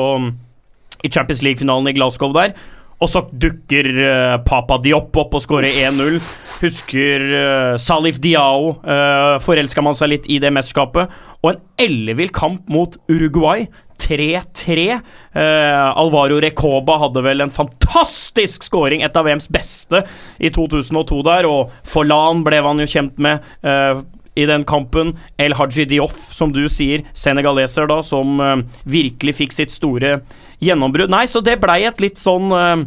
[1.06, 2.56] i Champions League-finalen i Glasgow der.
[3.04, 6.20] Og så dukker uh, Papa Diop opp og skårer 1-0.
[6.62, 11.12] Husker uh, Salif Diao uh, forelska man seg litt i det mesterskapet.
[11.44, 13.68] Og en ellevill kamp mot Uruguay.
[14.02, 15.00] 3-3.
[15.32, 20.02] Eh, Alvaro Recoba hadde vel en fantastisk scoring, et av VMs beste,
[20.38, 21.48] i 2002 der.
[21.48, 23.46] Og Forlan ble han jo kjent med.
[23.64, 24.04] eh,
[24.36, 25.14] i den kampen.
[25.40, 30.20] El Haji Dioff, som du sier, senegaleser, da, som eh, virkelig fikk sitt store
[30.66, 31.14] gjennombrudd.
[31.14, 32.86] Nei, så det blei et litt sånn eh,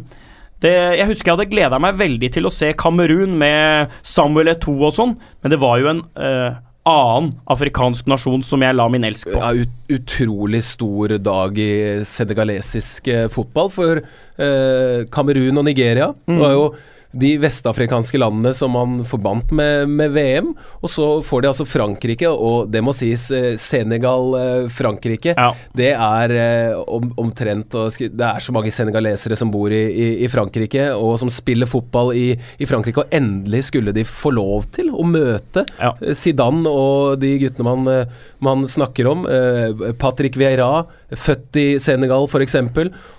[0.63, 4.89] det, jeg husker jeg hadde gleda meg veldig til å se Kamerun med Samuel Eto'o
[4.89, 6.57] og sånn, men det var jo en uh,
[6.89, 9.37] annen afrikansk nasjon som jeg la min elsk på.
[9.39, 11.71] Ja, ut, utrolig stor dag i
[12.07, 16.11] senegalesisk eh, fotball for uh, Kamerun og Nigeria.
[16.27, 16.65] Det var jo
[17.11, 20.51] de vestafrikanske landene som man forbandt med, med VM.
[20.83, 25.33] Og så får de altså Frankrike, og det må sies eh, Senegal-Frankrike.
[25.37, 25.49] Ja.
[25.75, 30.29] Det er eh, om, omtrent Det er så mange senegalesere som bor i, i, i
[30.31, 32.27] Frankrike, og som spiller fotball i,
[32.61, 33.03] i Frankrike.
[33.03, 35.93] Og endelig skulle de få lov til å møte Ja.
[36.01, 39.25] eh, Zidane og de guttene man, eh, man snakker om.
[39.29, 40.85] Eh, Patrick Vieira,
[41.17, 42.57] født i Senegal f.eks.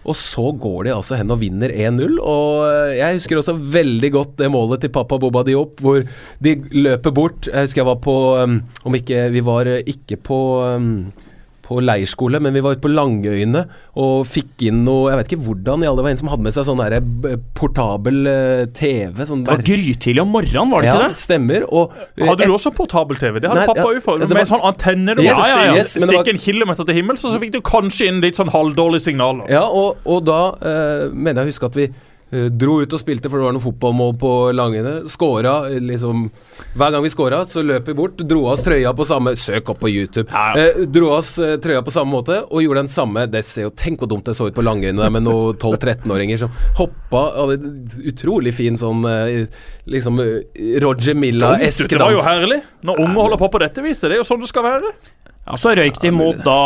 [0.04, 2.18] Og så går de altså hen og vinner 1-0.
[2.18, 6.04] Og eh, jeg husker også veldig godt det målet til pappa Boba Diop, hvor
[6.44, 7.50] de løper bort.
[7.50, 10.40] Jeg husker jeg var på um, Om ikke Vi var eh, ikke på
[11.70, 13.62] på leirskole, men vi var ute på Langøyene
[14.00, 16.46] og fikk inn noe Jeg vet ikke hvordan i alle Det var en som hadde
[16.46, 19.22] med seg sånn der, eh, portabel eh, TV.
[19.28, 21.22] Sånn Det var grytidlig om morgenen, var det ja, ikke det?
[21.22, 21.66] stemmer.
[21.70, 23.40] Og, eh, Hadde du også portabel-TV?
[23.40, 24.00] Det hadde Nei, pappa òg.
[24.00, 27.00] Ja, Med var- sånn antenne du Yes, ja, ja, ja, yes, stikke en kilometer til
[27.00, 29.46] himmels, og så fikk du kanskje inn litt sånn halvdårlige signaler.
[29.52, 31.90] Ja, og, og da uh, mener jeg å huske at vi
[32.30, 34.92] dro ut og spilte, for det var noen fotballmål på Langene.
[35.10, 36.28] Skåra eh, liksom
[36.78, 39.72] Hver gang vi skåra, så løp vi bort, dro av oss trøya på samme Søk
[39.72, 40.28] opp på YouTube.
[40.30, 40.68] Ja, ja.
[40.70, 43.68] Eh, dro av oss eh, trøya på samme måte og gjorde den samme Det ser
[43.68, 47.24] jo Tenk hvor dumt det så ut på Langøyene der med noen 12-13-åringer som hoppa
[47.36, 47.70] Hadde
[48.10, 52.60] utrolig fin sånn eh, liksom eh, Roger Milla-esk Det var jo herlig.
[52.86, 54.08] Når unge holder på på dette viset.
[54.08, 54.92] Det er jo sånn det skal være.
[55.46, 56.60] Ja, så røyk de mot da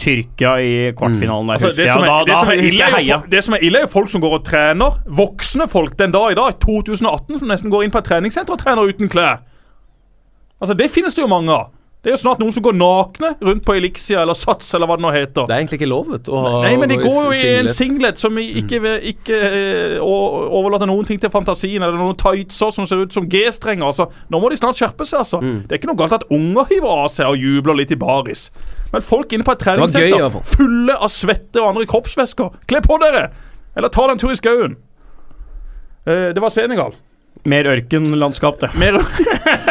[0.00, 1.58] Tyrkia i kvartfinalen der,
[2.64, 3.22] husker det, jeg.
[3.30, 5.00] det som er ille, er folk som går og trener.
[5.20, 8.62] Voksne folk den dag i dag, 2018, som nesten går inn på et treningssenter og
[8.62, 9.42] trener uten klær.
[10.60, 11.70] Altså, Det finnes det jo mange av.
[12.00, 14.96] Det er jo snart noen som går nakne rundt på Elixia eller Sats eller hva
[14.96, 15.44] det nå heter.
[15.44, 16.32] Det er egentlig ikke lov, vet du.
[16.32, 18.16] Nei, men de går jo i en singlet.
[18.16, 23.12] som ikke, ikke eh, overlater noen ting til fantasien, eller noen tightser som ser ut
[23.12, 23.84] som G-strenger.
[23.84, 25.42] Altså, nå må de snart skjerpe seg, altså.
[25.44, 25.58] Mm.
[25.66, 28.46] Det er ikke noe galt at unger hiver av seg og jubler litt i baris.
[28.94, 33.28] Men folk inne på et treningssenter, fulle av svette og andre kroppsvæsker, kle på dere!
[33.76, 34.80] Eller ta deg en tur i skauen.
[36.08, 36.96] Eh, det var Senegal.
[37.48, 38.68] Mer ørkenlandskap, det.
[38.76, 38.98] Mer,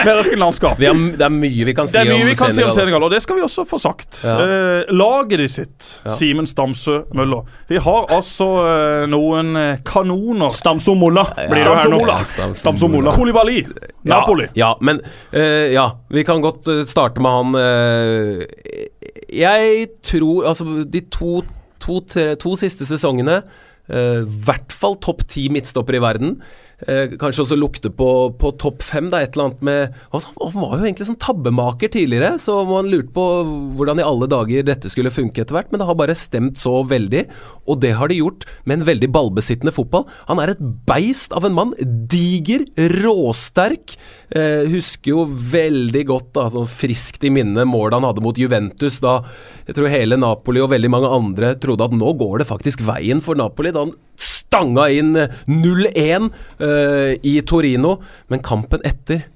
[0.05, 0.79] mer ørkenlandskap.
[0.79, 2.63] Vi har, det er mye vi kan si Det er mye om vi kan si
[2.63, 2.81] om altså.
[2.81, 4.21] Senegal, og det skal vi også få sagt.
[4.25, 4.37] Ja.
[4.41, 6.15] Eh, laget de sitt, Ja.
[6.15, 10.49] Simen Stamsø Møller, de har altså eh, noen eh, kanoner.
[10.55, 12.01] Stamso Molla blir det her nå.
[12.25, 13.13] Stamso Stamso-Molla.
[13.13, 13.61] Kolibali,
[14.03, 14.47] Napoli.
[14.53, 15.01] Ja, ja men
[15.31, 18.43] eh, Ja, vi kan godt eh, starte med han eh,
[19.29, 21.41] Jeg tror Altså, de to,
[21.81, 23.41] to, tre, to siste sesongene
[23.89, 26.35] I hvert fall topp ti midtstopper i verden.
[26.87, 29.09] Eh, kanskje også lukte på, på topp fem.
[29.11, 32.87] Er et eller annet med altså, Han var jo egentlig sånn tabbemaker tidligere, så man
[32.91, 33.25] lurte på
[33.79, 35.71] hvordan i alle dager dette skulle funke etter hvert.
[35.71, 37.25] Men det har bare stemt så veldig,
[37.67, 40.07] og det har de gjort med en veldig ballbesittende fotball.
[40.31, 41.75] Han er et beist av en mann.
[42.11, 42.63] Diger,
[42.99, 43.97] råsterk.
[44.29, 48.99] Eh, husker jo veldig godt, da, sånn friskt i minne, målet han hadde mot Juventus
[49.01, 49.19] da
[49.69, 53.19] jeg tror hele Napoli og veldig mange andre trodde at nå går det faktisk veien
[53.21, 53.69] for Napoli.
[53.73, 53.91] Da han
[54.49, 57.99] stanga inn eh, 0-1 uh, i Torino.
[58.27, 59.27] Men kampen etter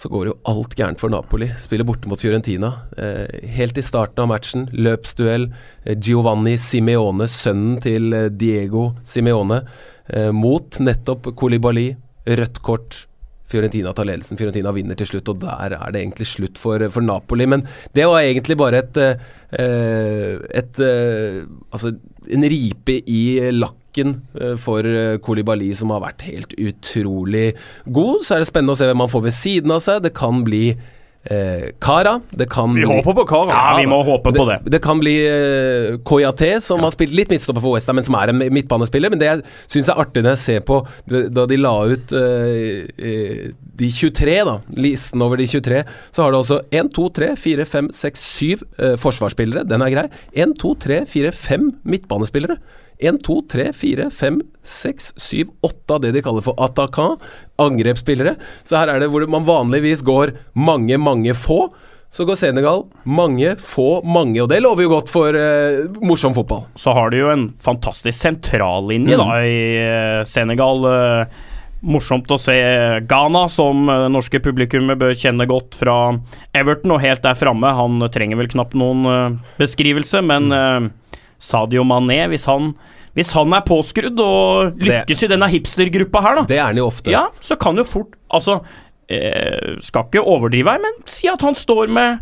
[0.00, 1.50] så går jo alt gærent for Napoli.
[1.60, 2.70] Spiller borte mot Fiorentina.
[2.96, 5.50] Eh, helt i starten av matchen, løpsduell.
[5.84, 9.60] Eh, Giovanni Simeone, sønnen til eh, Diego Simeone,
[10.08, 11.90] eh, mot nettopp Kolibali.
[12.24, 13.02] Rødt kort.
[13.50, 14.38] Fiorentina tar ledelsen.
[14.40, 17.44] Fiorentina vinner til slutt, og der er det egentlig slutt for, for Napoli.
[17.50, 21.42] Men det var egentlig bare et, eh, et eh,
[21.74, 21.92] Altså
[22.30, 24.86] en ripe i lakken eh, for
[25.24, 27.50] Kolibali, som har vært helt utrolig
[27.86, 28.24] god.
[28.24, 30.02] Så er det spennende å se hvem man får ved siden av seg.
[30.06, 30.74] Det kan bli
[31.24, 32.20] Eh, Kara.
[32.30, 33.52] Det kan Vi bli, håper på Kara.
[33.52, 34.56] Ja, vi må håpe på det.
[34.72, 38.32] det kan bli eh, Koyate, som har spilt litt midtstopper for Westham, men som er
[38.32, 39.12] en midtbanespiller.
[39.12, 40.80] Men det jeg syns er artig når jeg ser på
[41.36, 43.44] Da de la ut eh, eh,
[43.80, 47.68] de 23, da, listen over de 23, så har du altså 1, 2, 3, 4,
[47.68, 49.66] 5, 6, 7 eh, forsvarsspillere.
[49.68, 50.06] Den er grei.
[50.32, 52.56] 1, 2, 3, 4, 5 midtbanespillere.
[53.00, 57.20] 1, 2, 3, 4, 5, 6, 7, 8 av det de kaller for attaquant,
[57.60, 58.36] angrepsspillere.
[58.64, 61.68] Så her er det hvor man vanligvis går mange, mange få.
[62.10, 66.64] Så går Senegal mange, få, mange, og det lover jo godt for eh, morsom fotball.
[66.74, 69.22] Så har de jo en fantastisk sentrallinje Mm.
[69.22, 70.84] da i eh, Senegal.
[70.90, 71.46] eh,
[71.80, 72.52] Morsomt å se
[73.08, 75.94] Ghana, som det norske publikummet bør kjenne godt fra
[76.52, 77.70] Everton, og helt der framme.
[77.72, 80.90] Han trenger vel knapt noen eh, beskrivelse, men Mm.
[81.40, 82.74] Sadio Mané, hvis han,
[83.16, 86.86] hvis han er påskrudd og lykkes i denne hipstergruppa her, da, Det er han jo
[86.90, 87.10] ofte.
[87.14, 88.60] ja, så kan jo fort Altså,
[89.10, 92.20] eh, skal ikke overdrive her, men si at han står med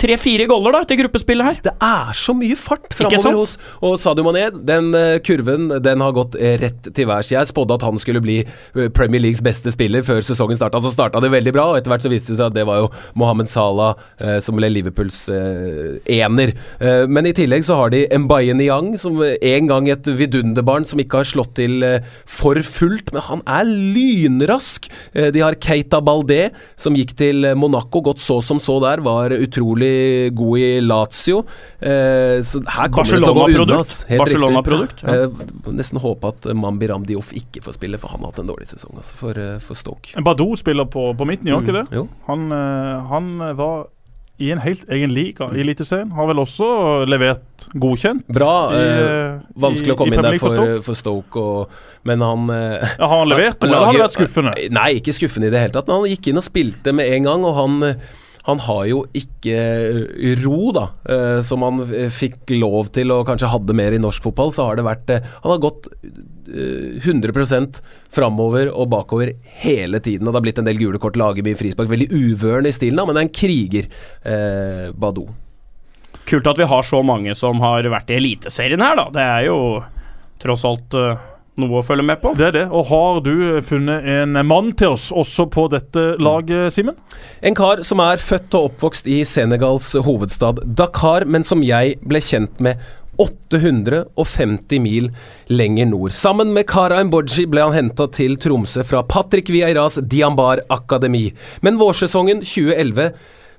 [0.00, 1.60] tre-fire goller da etter gruppespillet her.
[1.64, 6.14] Det er så mye fart framover hos Og Sadio Mané, den eh, kurven den har
[6.16, 7.30] gått rett til værs.
[7.32, 10.80] Jeg spådde at han skulle bli eh, Premier Leagues beste spiller før sesongen starta.
[10.82, 12.82] Så starta det veldig bra, og etter hvert så viste det seg at det var
[12.82, 16.54] jo Mohammed Salah eh, som ble Liverpools eh, ener.
[16.82, 21.02] Eh, men i tillegg så har de Mbaye Niang, som en gang et vidunderbarn som
[21.02, 24.88] ikke har slått til eh, for fullt, men han er lynrask.
[25.12, 29.71] De har Keita Balde, som gikk til Monaco, gått så som så der, var utrolig
[29.80, 31.44] god i Lazio.
[31.80, 33.78] Eh, så her kommer det til å gå unna.
[33.78, 35.02] Barcelona-produkt.
[35.02, 35.04] Barcelona-produkt.
[35.04, 38.66] Eh, nesten håpe at Mambi Ramdioff ikke får spille, for han har hatt en dårlig
[38.68, 40.12] sesong altså, for, eh, for Stoke.
[40.22, 41.88] Badou spiller på, på midten, gjør han ikke det?
[41.96, 42.08] Mm.
[42.28, 42.50] Han,
[43.08, 43.86] han var
[44.42, 46.10] i en helt egen liga i Eliteserien.
[46.16, 48.24] Har vel også levert godkjent.
[48.32, 48.72] Bra.
[48.74, 48.86] i,
[49.60, 51.68] vanskelig i- å komme inn der for, for Stoke, og,
[52.08, 54.54] men han Ja, har han levert han, eller har det vært skuffende?
[54.72, 55.86] Nei, ikke skuffende i det hele tatt.
[55.86, 57.76] Men han gikk inn og spilte med en gang, og han,
[58.46, 61.78] han har jo ikke eh, ro, da, eh, som han
[62.10, 64.50] fikk lov til og kanskje hadde mer i norsk fotball.
[64.54, 65.86] Så har det vært eh, Han har gått
[66.50, 67.78] eh, 100%
[68.12, 70.26] framover og bakover hele tiden.
[70.26, 71.90] Og det har blitt en del gule kort, lager mye frispark.
[71.92, 73.90] Veldig uvøren i stilen, da, men det er en kriger,
[74.26, 75.30] eh, Badou.
[76.26, 79.06] Kult at vi har så mange som har vært i Eliteserien her, da.
[79.14, 79.58] Det er jo
[80.42, 81.28] tross alt eh,
[81.60, 82.32] noe å følge med på.
[82.38, 82.64] Det er det.
[82.72, 83.34] Og har du
[83.66, 86.96] funnet en mann til oss også på dette laget, Simen?
[87.44, 92.22] En kar som er født og oppvokst i Senegals hovedstad Dakar, men som jeg ble
[92.24, 92.80] kjent med
[93.20, 95.10] 850 mil
[95.52, 96.16] lenger nord.
[96.16, 101.28] Sammen med Kara Mboji ble han henta til Tromsø fra Patrick Vieiras Diambar Akademi.
[101.60, 103.12] Men vårsesongen 2011,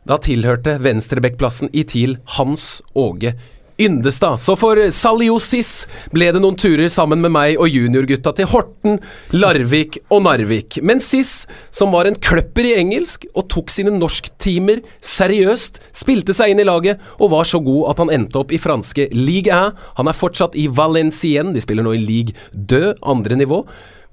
[0.10, 3.36] da tilhørte venstrebekkplassen i TIL Hans Åge
[3.81, 4.41] Yndestad.
[4.43, 8.99] Så for Saliosis ble det noen turer sammen med meg og juniorgutta til Horten,
[9.33, 10.77] Larvik og Narvik.
[10.86, 16.53] Men Siss, som var en kløpper i engelsk og tok sine norsktimer seriøst, spilte seg
[16.53, 19.73] inn i laget og var så god at han endte opp i franske Ligue 1.
[19.97, 23.63] Han er fortsatt i Valenciennes, de spiller nå i Ligue 2, andre nivå.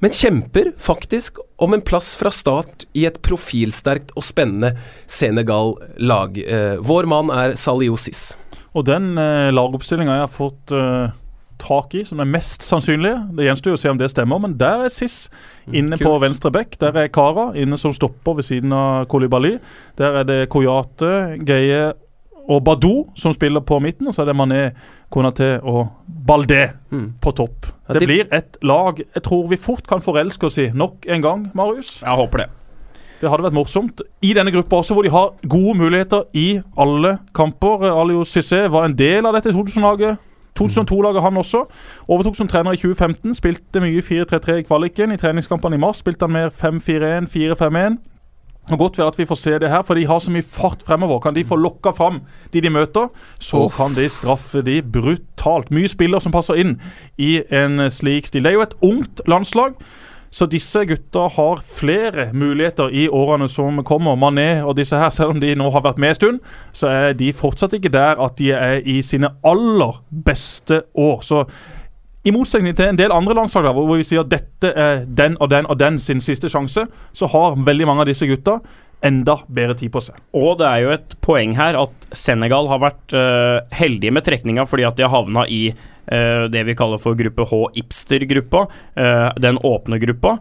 [0.00, 4.72] Men kjemper faktisk om en plass fra start i et profilsterkt og spennende
[5.12, 6.40] Senegal-lag.
[6.40, 8.30] Eh, vår mann er Saliosis.
[8.74, 11.10] Og den eh, lagoppstillinga jeg har fått eh,
[11.60, 14.54] tak i, som er mest sannsynlige Det gjenstår jo å se om det stemmer, men
[14.60, 15.28] der er Siss
[15.68, 16.22] inne på kult.
[16.22, 16.78] venstre bekk.
[16.80, 19.56] Der er Kara inne som stopper ved siden av Kolibali.
[20.00, 21.10] Der er det Koyate,
[21.44, 21.90] Geie
[22.50, 24.08] og Badou som spiller på midten.
[24.08, 24.62] Og så er det Mané,
[25.12, 27.12] Konaté og Baldé Mm.
[27.22, 27.66] på topp.
[27.88, 31.04] Ja, Det de- blir et lag jeg tror vi fort kan forelske oss i nok
[31.08, 32.00] en gang, Marius.
[32.00, 32.46] Jeg håper det.
[33.20, 34.00] Det hadde vært morsomt.
[34.24, 37.84] I denne gruppa også, hvor de har gode muligheter i alle kamper.
[37.92, 40.16] Alio Cissé var en del av dette 2000-laget.
[40.60, 41.64] 2002-laget han også.
[42.08, 43.34] Overtok som trener i 2015.
[43.36, 45.12] Spilte mye 4-3-3 i kvaliken.
[45.12, 48.00] I treningskampene i mars spilte han mer 5-4-1, 4-5-1.
[48.70, 50.82] Og Godt være at vi får se det her, for de har så mye fart
[50.86, 51.20] fremover.
[51.20, 52.20] Kan de få lokka fram
[52.52, 53.76] de de møter, så Uff.
[53.76, 55.70] kan de straffe de brutalt.
[55.70, 56.76] Mye spillere som passer inn
[57.18, 58.44] i en slik stil.
[58.44, 59.74] Det er jo et ungt landslag.
[60.30, 64.14] Så disse gutta har flere muligheter i årene som kommer.
[64.16, 66.38] Mané og disse her, selv om de nå har vært med en stund,
[66.72, 71.24] så er de fortsatt ikke der at de er i sine aller beste år.
[71.26, 71.44] Så
[72.24, 75.50] i motsetning til en del andre landslag hvor vi sier at dette er den og
[75.50, 78.60] den og den sin siste sjanse, så har veldig mange av disse gutta
[79.06, 80.18] enda bedre tid på seg.
[80.36, 84.66] Og det er jo et poeng her at Senegal har vært uh, heldige med trekninga
[84.68, 88.66] fordi at de har havna i uh, det vi kaller for gruppe H, Ipster-gruppa.
[89.00, 90.38] uh, den åpne gruppa.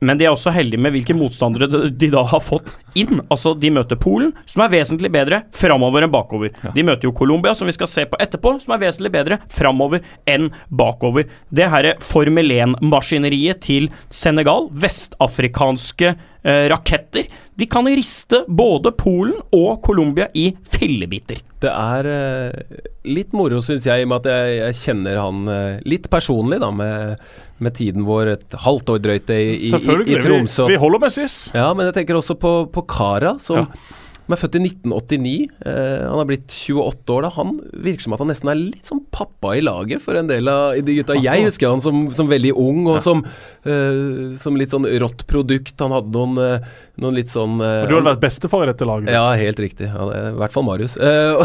[0.00, 3.20] Men de er også heldige med hvilke motstandere de, da har fått inn.
[3.28, 6.54] Altså, De møter Polen, som er vesentlig bedre framover enn bakover.
[6.74, 10.00] De møter jo Colombia, som vi skal se på etterpå, som er vesentlig bedre framover
[10.30, 11.28] enn bakover.
[11.52, 17.26] Det her Formel 1-maskineriet til Senegal, vestafrikanske eh, raketter,
[17.60, 21.42] de kan riste både Polen og Colombia i fillebiter.
[21.60, 25.50] Det er eh, litt moro, syns jeg, i og med at jeg, jeg kjenner han
[25.52, 27.20] eh, litt personlig, da, med,
[27.60, 30.22] med tiden vår et halvt år drøyt i, i, i, i Selvfølgelig.
[30.24, 30.68] Tromsø.
[30.70, 31.36] Vi, vi holder med SIS.
[31.52, 33.96] Ja, men jeg tenker også på, på Kara, som, Ja.
[34.30, 35.32] Som er født i 1989.
[35.66, 37.30] Eh, han er blitt 28 år da.
[37.34, 40.46] Han virker som at han nesten er litt sånn pappa i laget for en del
[40.50, 41.18] av de gutta.
[41.18, 43.24] Jeg husker han som, som veldig ung og som,
[43.66, 45.74] eh, som litt sånn rått produkt.
[45.82, 46.70] Han hadde noen, eh,
[47.02, 49.12] noen litt sånn uh, Og du har vært bestefar i dette laget.
[49.14, 49.88] Ja, helt riktig.
[49.90, 50.96] Ja, det I hvert fall Marius.
[51.00, 51.40] Uh,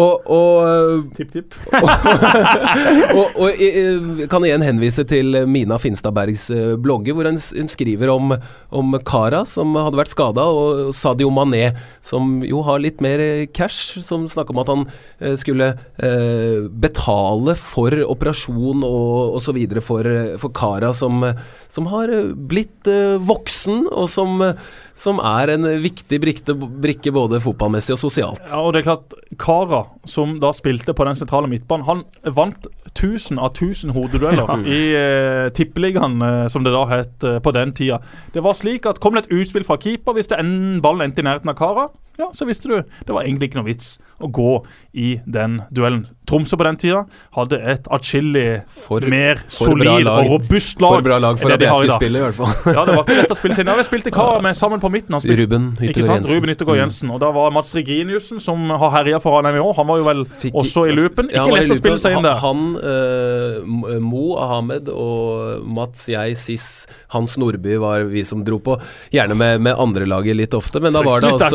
[0.00, 1.56] og, og, Tipp, tipp.
[3.18, 7.70] og, og jeg kan igjen henvise til Mina Finstad Bergs eh, blogger, hvor hun, hun
[7.70, 8.34] skriver om,
[8.76, 11.72] om Kara, som hadde vært skada, og Sadio Mané,
[12.06, 14.86] som jo har litt mer eh, cash, som snakker om at han
[15.20, 19.58] eh, skulle uh, betale for operasjon og osv.
[19.84, 21.24] For, eh, for Kara, som,
[21.68, 24.54] som har eh, blitt eh, voksen, og som, eh,
[25.00, 28.42] som er en viktig brikke, brikke både fotballmessig og sosialt.
[28.50, 32.68] Ja, og det er klart, Kara, som da spilte på den sentrale midtbanen, han vant
[32.90, 37.72] 1000 av 1000 hodedueller i eh, tippeligaen, eh, som det da het eh, på den
[37.76, 38.00] tida.
[38.34, 41.24] Det var slik at kom det et utspill fra keeper, hvis det en ballen endte
[41.24, 41.88] i nærheten av Kara,
[42.20, 44.54] ja, så visste du det var egentlig ikke noe vits å gå
[44.92, 46.06] i den duellen.
[46.30, 47.00] Tromsø på den tida
[47.34, 48.62] hadde et atskillig
[49.10, 51.00] mer solid og robust lag.
[51.00, 52.52] For bra lag for at jeg skulle spille, i hvert fall.
[52.76, 53.72] Ja, det var ikke lett å spille siden.
[53.72, 55.16] Ja, vi spilte Kara med sammen på midten.
[55.16, 56.12] Han spilte Ruben Yttergård?
[56.12, 56.30] Jensen.
[56.30, 57.10] Ruben Yttergård Jensen.
[57.14, 60.06] Og da var Mats Reginiussen, som har herja for ANM i år, han var jo
[60.06, 61.32] vel Fikk- også i loopen.
[61.32, 62.38] Ikke i lett å spille seg inn der.
[62.44, 66.68] Han, han, eh, Mo Ahmed og Mats, jeg, Siss,
[67.14, 68.78] Hans Nordby var vi som dro på.
[69.14, 71.50] Gjerne med, med andrelaget litt ofte, men da var det altså.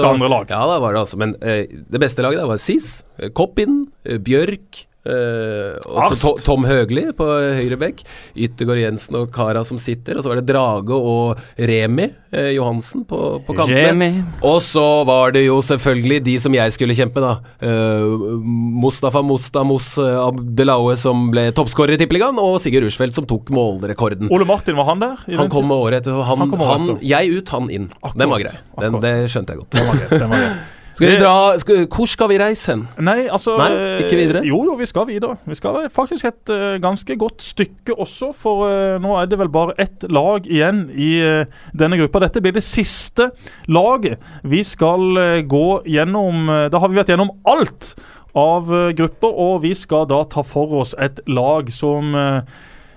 [0.49, 3.86] Ja, da var det altså Men uh, det beste laget da var Siss, eh, Koppin,
[4.06, 4.86] eh, Bjørk.
[5.06, 8.02] Uh, og så To, Tom Høgli på høyre bekk.
[8.34, 10.18] Yttergård Jensen og Kara som sitter.
[10.18, 14.26] Og så var det Drage og Remi eh, Johansen på, på kantene.
[14.41, 17.54] Og så var det jo selvfølgelig de som jeg skulle kjempe med, da.
[17.62, 18.41] Uh,
[18.82, 24.32] Mustafa Mustamos uh, Abdelaue som ble toppskårer i Tippeligaen, og Sigurd Rushfeldt som tok målrekorden.
[24.34, 25.22] Ole Martin, var han der?
[25.30, 26.18] i Han kom året etter.
[26.18, 27.91] Han, Han kom året han, jeg ut, han inn.
[28.18, 28.58] Den var grei.
[28.82, 29.78] Den, det skjønte jeg godt.
[29.78, 30.72] Den var greit, den var greit.
[30.95, 32.86] Skal vi dra, skal, hvor skal vi reise hen?
[33.03, 33.71] Nei, altså Nei,
[34.05, 34.41] ikke videre?
[34.47, 35.36] Jo, jo, vi skal videre.
[35.43, 39.51] Vi skal faktisk et uh, ganske godt stykke også, for uh, nå er det vel
[39.51, 42.21] bare ett lag igjen i uh, denne gruppa.
[42.23, 43.27] Dette blir det siste
[43.67, 44.23] laget.
[44.47, 47.91] Vi skal gå gjennom Da har vi vært gjennom alt
[48.36, 52.15] av grupper, og vi skal da ta for oss et lag som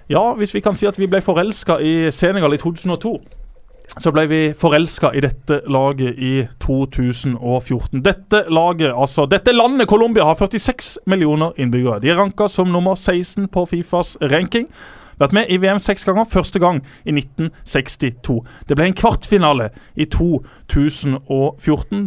[0.09, 3.19] Ja, hvis vi kan si at vi ble forelska i Senegal i 2002
[3.97, 8.03] så ble vi forelska i dette laget i 2014.
[8.05, 12.01] Dette laget, altså dette landet Colombia har 46 millioner innbyggere.
[12.03, 14.69] De er ranka som nummer 16 på Fifas ranking.
[15.19, 18.39] Vært med i VM seks ganger, første gang i 1962.
[18.69, 20.58] Det ble en kvartfinale i 2014.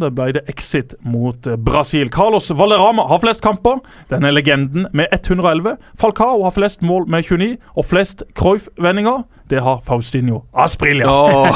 [0.00, 2.10] Det ble det exit mot eh, Brasil.
[2.14, 3.80] Carlos Valerama har flest kamper.
[4.10, 5.76] Denne legenden med 111.
[5.98, 9.24] Falcao har flest mål med 29, og flest Cruyff-vendinger.
[9.50, 11.04] Det har Faustinho Asprilla.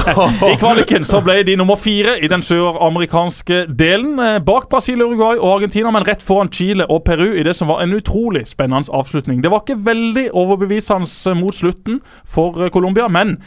[0.52, 5.38] I kvaliken så ble de nummer fire i den søramerikanske delen, eh, bak Brasil, Uruguay
[5.38, 8.92] og Argentina, men rett foran Chile og Peru i det som var en utrolig spennende
[8.92, 9.40] avslutning.
[9.42, 13.38] Det var ikke veldig overbevisende mot slutten for eh, Colombia, men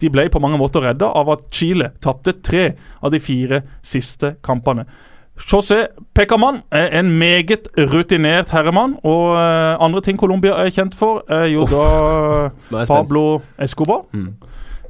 [0.00, 4.36] de ble på mange måter redda av at Chile tapte tre av de fire siste
[4.46, 4.86] kampene.
[5.38, 11.22] José Pecaman er en meget rutinert herremann, og eh, andre ting Colombia er kjent for,
[11.30, 11.74] er jo Uff.
[12.70, 12.86] Da er.
[12.90, 14.02] Pablo Escobar.
[14.12, 14.34] Mm.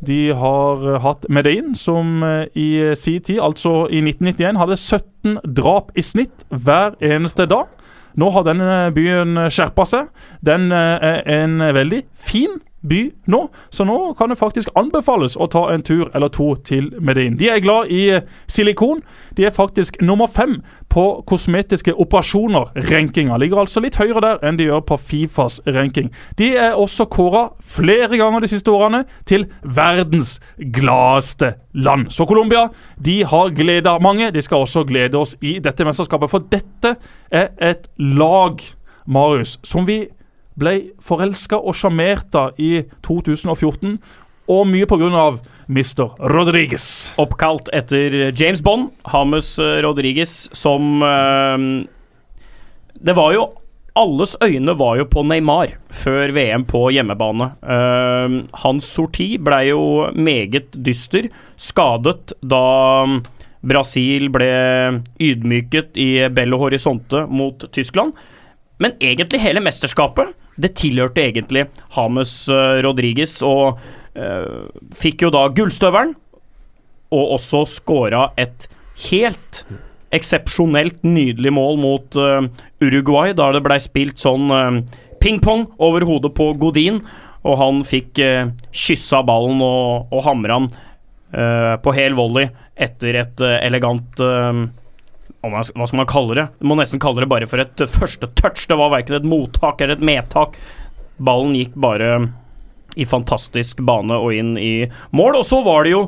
[0.07, 5.39] De har eh, hatt Medellin, som eh, i sin tid, altså i 1991, hadde 17
[5.57, 7.69] drap i snitt hver eneste dag.
[8.19, 10.09] Nå har denne byen skjerpa seg.
[10.43, 12.57] Den er en veldig fin
[12.87, 13.41] by nå,
[13.75, 17.37] så nå kan det faktisk anbefales å ta en tur eller to til Medin.
[17.39, 19.03] De er glad i eh, silikon.
[19.37, 20.59] De er faktisk nummer fem
[20.93, 22.71] på kosmetiske operasjoner.
[22.91, 26.13] Rankinga ligger altså litt høyere der enn de gjør på Fifas ranking.
[26.39, 32.13] De er også kåra flere ganger de siste årene til verdens gladeste land.
[32.15, 32.69] Så Colombia
[33.05, 34.31] de har gleda mange.
[34.35, 36.95] De skal også glede oss i dette mesterskapet, for dette
[37.31, 38.63] er et lag,
[39.09, 40.05] Marius, som vi
[40.59, 43.99] ble forelska og sjarmert av i 2014.
[44.49, 45.31] Og mye pga.
[45.69, 46.15] Mr.
[46.33, 47.13] Rodriguez.
[47.21, 51.85] Oppkalt etter James Bond, Hames eh, Rodriguez, som øh,
[52.97, 53.51] Det var jo
[53.99, 57.51] alles øyne var jo på Neymar før VM på hjemmebane.
[57.63, 59.83] Uh, hans sorti ble jo
[60.15, 61.27] meget dyster.
[61.59, 62.63] Skadet da
[63.67, 64.51] Brasil ble
[65.19, 68.15] ydmyket i Bello Horizonte mot Tyskland.
[68.83, 71.67] Men egentlig hele mesterskapet, det tilhørte egentlig
[71.97, 73.79] Hames uh, Rodriguez, og
[74.15, 76.15] uh, fikk jo da gullstøvelen,
[77.15, 78.69] og også skåra et
[79.09, 79.63] helt
[80.15, 82.43] eksepsjonelt nydelig mål mot uh,
[82.83, 84.51] Uruguay, da det blei spilt sånn
[85.19, 87.03] ping-pong over hodet på Godin,
[87.47, 90.71] og han fikk uh, kyssa ballen og, og hamra den
[91.29, 92.47] på hel volley
[92.81, 94.23] etter et elegant
[95.43, 96.47] hva skal man kalle det?
[96.59, 98.67] Du må nesten kalle det bare for et første touch.
[98.67, 100.59] Det var verken et mottak eller et medtak.
[101.19, 102.11] Ballen gikk bare
[102.99, 105.39] i fantastisk bane og inn i mål.
[105.39, 106.03] Og så var det jo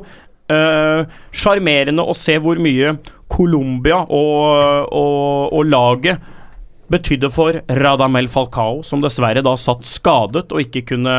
[1.31, 2.95] sjarmerende øh, å se hvor mye
[3.31, 6.19] Colombia og, og, og, laget
[6.91, 11.15] betydde for Radamel Falcao, som dessverre da satt skadet og ikke kunne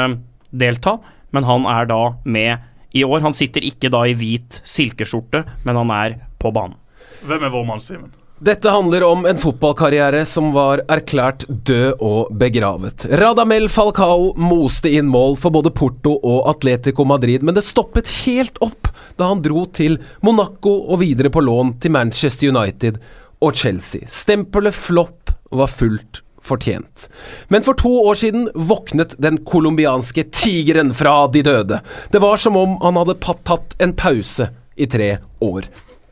[0.51, 0.99] delta.
[1.33, 3.25] Men han er da med i år.
[3.25, 6.77] Han sitter ikke da i hvit silkeskjorte, men han er på banen.
[7.23, 8.13] Hvem er vår mann, Simen?
[8.43, 13.05] Dette handler om en fotballkarriere som var erklært død og begravet.
[13.21, 18.59] Radamel Falcao moste inn mål for både Porto og Atletico Madrid, men det stoppet helt
[18.67, 22.99] opp da han dro til Monaco og videre på lån til Manchester United
[23.39, 24.11] og Chelsea.
[24.11, 27.07] Stempelet flopp var fullt fortjent.
[27.47, 31.79] Men for to år siden våknet den colombianske tigeren fra de døde.
[32.11, 35.71] Det var som om han hadde tatt en pause i tre år.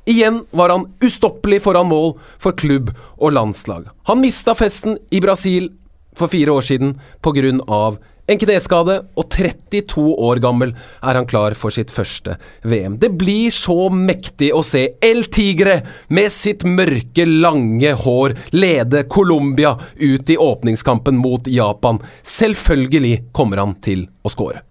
[0.08, 3.88] Igjen var han ustoppelig foran mål for klubb og landslag.
[4.08, 5.70] Han mista festen i Brasil
[6.16, 7.98] for fire år siden pga.
[8.30, 10.70] en kneskade, og 32 år gammel
[11.02, 12.96] er han klar for sitt første VM.
[12.98, 19.76] Det blir så mektig å se El Tigre med sitt mørke, lange hår lede Colombia
[19.96, 21.98] ut i åpningskampen mot Japan.
[22.22, 24.62] Selvfølgelig kommer han til å skåre.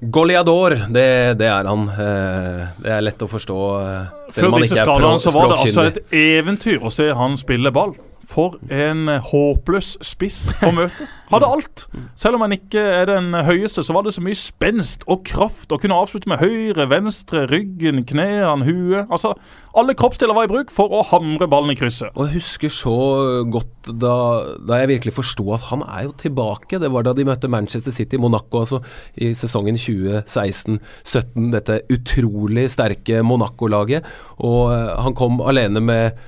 [0.00, 1.82] Goleador, det, det, er han.
[1.92, 3.56] Eh, det er lett å forstå.
[3.84, 7.92] Eh, Før disse skadene så var det altså et eventyr å se han spille ball.
[8.30, 11.08] For en håpløs spiss å møte.
[11.30, 11.84] Hadde alt.
[12.18, 15.70] Selv om han ikke er den høyeste, så var det så mye spenst og kraft.
[15.70, 19.10] Å kunne avslutte med høyre, venstre, ryggen, knærne, huet.
[19.10, 19.32] Altså,
[19.78, 22.10] alle kroppsdeler var i bruk for å hamre ballen i krysset.
[22.14, 22.96] Og jeg husker så
[23.50, 24.14] godt da,
[24.66, 26.80] da jeg virkelig forsto at han er jo tilbake.
[26.82, 28.82] Det var da de møtte Manchester City, Monaco, altså
[29.18, 31.50] i sesongen 2016-17.
[31.54, 34.06] Dette utrolig sterke Monaco-laget.
[34.46, 36.18] Og eh, han kom alene med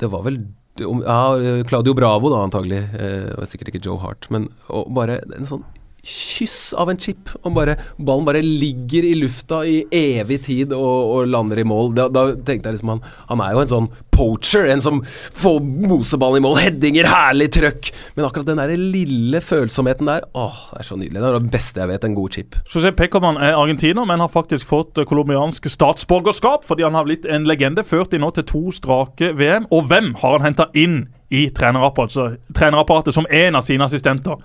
[0.00, 0.42] Det var vel
[0.80, 2.82] ja, Claudio Bravo, da, antagelig.
[2.98, 4.28] Eh, sikkert ikke Joe Hart.
[4.34, 4.48] Men
[4.94, 5.64] bare en sånn
[6.04, 7.30] kyss av en chip.
[7.42, 11.94] Om bare, ballen bare ligger i lufta i evig tid og, og lander i mål.
[11.96, 15.00] Da, da, tenkte jeg liksom han, han er jo en sånn poacher, en som
[15.34, 16.60] får moseballen i mål.
[16.62, 17.90] Headinger, herlig trøkk.
[18.14, 21.20] Men akkurat den der lille følsomheten der, åh, det er så nydelig.
[21.20, 22.58] Det er det beste jeg vet, en god chip.
[22.70, 27.48] José Peckerman er argentiner, men har faktisk fått colombiansk statsborgerskap fordi han har blitt en
[27.48, 27.86] legende.
[27.86, 29.68] Ført de nå til to strake VM.
[29.74, 34.38] Og hvem har han henta inn i trenerapparatet, trenerapparatet som en av sine assistenter?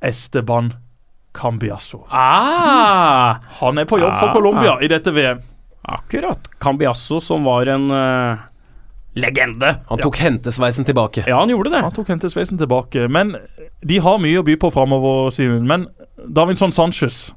[0.00, 0.74] Esteban
[1.36, 2.06] Cambiasso.
[2.10, 5.40] Ah, Han er på jobb for Colombia ah, i dette VM.
[5.82, 6.48] Akkurat.
[6.58, 8.38] Cambiasso som var en uh,
[9.14, 9.74] legende.
[9.88, 10.28] Han tok ja.
[10.28, 11.24] hentesveisen tilbake.
[11.26, 11.80] Ja, han gjorde det.
[11.84, 13.08] Han tok hentesveisen tilbake.
[13.08, 13.36] Men
[13.80, 15.68] de har mye å by på framover, Simen.
[15.68, 15.86] Men
[16.26, 17.34] Davinson Sanchez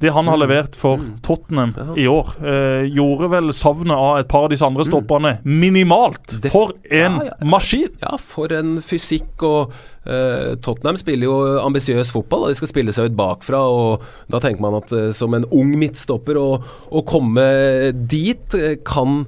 [0.00, 0.40] det han har mm.
[0.40, 1.08] levert for mm.
[1.22, 4.88] Tottenham i år, eh, gjorde vel savnet av et par av disse andre mm.
[4.88, 6.38] stopperne minimalt.
[6.48, 7.34] For en ja, ja.
[7.44, 7.90] maskin!
[8.00, 9.44] Ja, for en fysikk.
[9.44, 9.74] og
[10.08, 11.34] eh, Tottenham spiller jo
[11.66, 12.46] ambisiøs fotball.
[12.46, 13.60] og De skal spille seg ut bakfra.
[13.60, 16.48] og Da tenker man at eh, som en ung midtstopper å,
[16.88, 17.44] å komme
[17.92, 19.26] dit uh, kan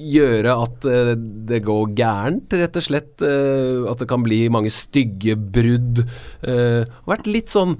[0.00, 1.12] gjøre at uh,
[1.46, 3.14] det går gærent, rett og slett.
[3.22, 6.02] At det kan bli mange stygge brudd.
[6.42, 7.78] Vært litt sånn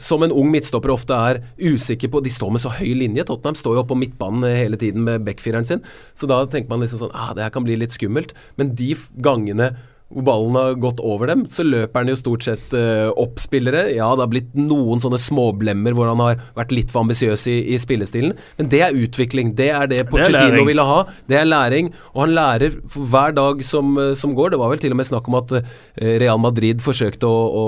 [0.00, 3.24] som en ung midtstopper ofte er usikker på De står med så høy linje.
[3.28, 5.82] Tottenham står jo oppe på midtbanen hele tiden med backfireren sin.
[6.18, 8.34] Så da tenker man liksom sånn ah, det her kan bli litt skummelt.
[8.60, 9.72] Men de gangene
[10.12, 13.86] hvor ballen har gått over dem, så løper han jo stort sett uh, opp spillere.
[13.96, 17.56] Ja, det har blitt noen sånne småblemmer hvor han har vært litt for ambisiøs i,
[17.72, 19.54] i, spillestilen, men det er utvikling.
[19.58, 21.00] Det er det Pochettino ville ha.
[21.30, 24.52] Det er læring, og han lærer hver dag som, eh, som, går.
[24.52, 25.74] Det var vel til og med snakk om at uh,
[26.22, 27.66] Real Madrid forsøkte å, å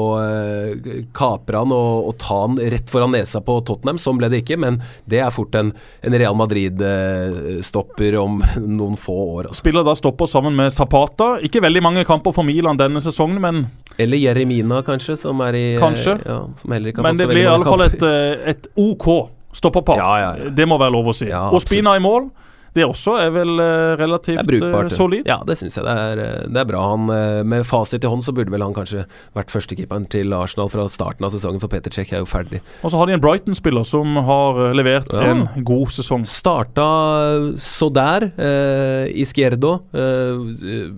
[1.16, 3.98] kapre han og, og, ta han rett foran nesa på Tottenham.
[4.02, 4.78] Sånn ble det ikke, men
[5.10, 5.72] det er fort en,
[6.04, 8.38] en Real Madrid-stopper om
[8.78, 9.50] noen få år.
[9.50, 9.64] Altså.
[9.64, 11.36] Spiller da stopper sammen med Zapata.
[11.46, 13.66] Ikke veldig mange kamper for Milan denne sesongen, men
[13.98, 16.18] Eller Jeremina, kanskje, som er i Kanskje.
[16.26, 19.30] Ja, som heller ikke har Men det blir i alle fall et, eh, et OK
[19.56, 19.96] stopperpar.
[19.96, 20.50] Ja, ja, ja.
[20.50, 21.26] Det må være lov å si.
[21.30, 22.30] Ja, og Spina i mål,
[22.76, 24.90] det også er vel eh, relativt er brukbart.
[24.92, 25.22] eh, solid.
[25.24, 25.84] Ja, det syns jeg.
[25.86, 26.82] Det er, eh, det er bra.
[26.90, 30.68] Han, eh, med fasit i hånd så burde vel han kanskje vært førstekeeperen til Arsenal
[30.68, 32.60] fra starten av sesongen, for Peter Cech er jo ferdig.
[32.84, 35.22] Og så har de en Brighton-spiller som har eh, levert Ja.
[35.32, 36.26] en god sesong.
[36.28, 39.80] Starta så der, eh, Izquierdo.
[39.94, 40.92] Eh,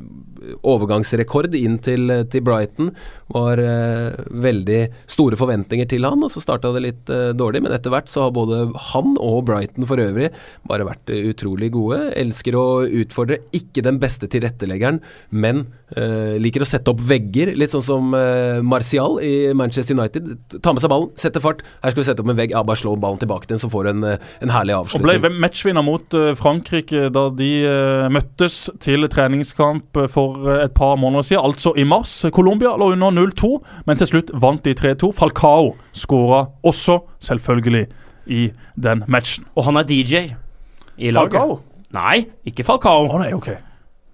[0.62, 2.92] overgangsrekord inn til, til Brighton.
[3.34, 4.80] Var eh, veldig
[5.10, 7.62] store forventninger til han, og så starta det litt eh, dårlig.
[7.64, 10.30] Men etter hvert så har både han og Brighton for øvrig
[10.68, 12.00] bare vært eh, utrolig gode.
[12.18, 13.40] Elsker å utfordre.
[13.56, 15.66] Ikke den beste tilretteleggeren, men
[15.96, 17.54] eh, liker å sette opp vegger.
[17.58, 20.32] Litt sånn som eh, Martial i Manchester United.
[20.62, 21.64] Ta med seg ballen, sette fart.
[21.82, 22.54] Her skal vi sette opp en vegg.
[22.56, 25.04] Ja, bare slå ballen tilbake til den, så får du en, eh, en herlig Og
[25.04, 30.74] ble matchvinner mot eh, Frankrike da de eh, møttes til treningskamp eh, for eh, et
[30.74, 32.26] par måneder siden, altså i mars.
[32.34, 33.52] Colombia lå under 0-2,
[33.86, 35.12] men til slutt vant de 3-2.
[35.16, 37.86] Falcao skåra også, selvfølgelig,
[38.26, 39.46] i den matchen.
[39.56, 40.28] Og han er DJ
[40.98, 41.32] i laget.
[41.32, 41.58] Falcao?
[41.96, 43.08] Nei, ikke Falcao.
[43.08, 43.50] Oh, nei, ok.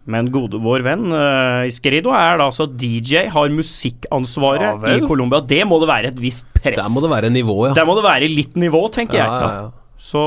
[0.04, 5.40] Men gode vår venn uh, Iskerido er da altså DJ, har musikkansvaret Ja i Colombia.
[5.40, 6.76] Det må det være et visst press.
[6.76, 7.72] Der må det være nivå, ja.
[7.78, 9.48] Der må det være litt nivå, tenker ja, jeg.
[9.48, 9.83] ja, ja.
[10.04, 10.20] Så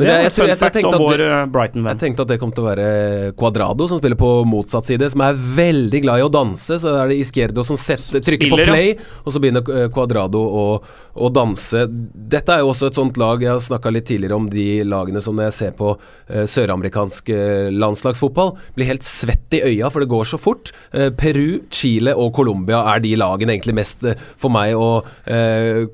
[0.00, 2.64] det er tror- fun fact om vår det- eh, Jeg tenkte at det kom til
[2.64, 6.74] å være Cuadrado som spiller på motsatt side, som er veldig glad i å danse.
[6.74, 8.72] Så er det Izquierdo som setter, trykker Spiller, på ja.
[8.72, 10.82] play, og så begynner eh, Cuadrado å,
[11.14, 11.86] å danse.
[11.88, 15.22] Dette er jo også et sånt lag Jeg har snakka litt tidligere om de lagene
[15.22, 20.00] som når jeg ser på uh, søramerikansk uh, landslagsfotball, blir helt svett i øya, for
[20.00, 20.72] det går så fort.
[20.92, 24.02] Uh, Peru, Chile og Colombia er de lagene egentlig mest
[24.36, 24.74] for meg.
[24.74, 25.06] Og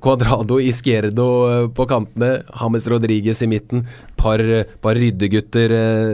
[0.01, 3.87] Cuadrado, Izquierdo på kantene, James Rodriguez i midten.
[4.23, 4.39] Par,
[4.85, 5.73] par ryddegutter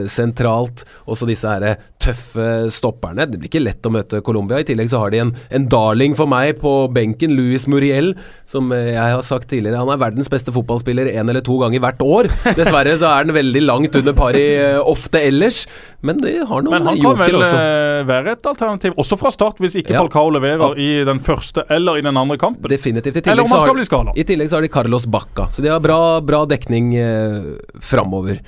[0.09, 0.85] sentralt, sentralt.
[1.09, 3.25] Også disse her eh, tøffe stopperne.
[3.27, 4.59] Det blir ikke lett å møte Colombia.
[4.61, 8.13] I tillegg så har de en, en darling for meg på benken, Luis Muriel,
[8.49, 9.81] som eh, jeg har sagt tidligere.
[9.81, 12.29] Han er verdens beste fotballspiller én eller to ganger hvert år.
[12.57, 15.65] Dessverre så er han veldig langt under pari eh, ofte ellers,
[16.05, 16.79] men det har noen joker også.
[16.79, 17.59] Men han kan vel også.
[17.59, 20.03] eh, være et alternativ, også fra start, hvis ikke Ja.
[20.05, 22.69] Falcao leverer i den første eller i den andre kampen.
[22.71, 23.19] Definitivt.
[23.19, 24.13] I Eller om han skal bli skada.
[24.15, 27.49] I tillegg så har de Carlos Bacca, så de har bra, bra dekning eh,
[27.99, 28.41] framover.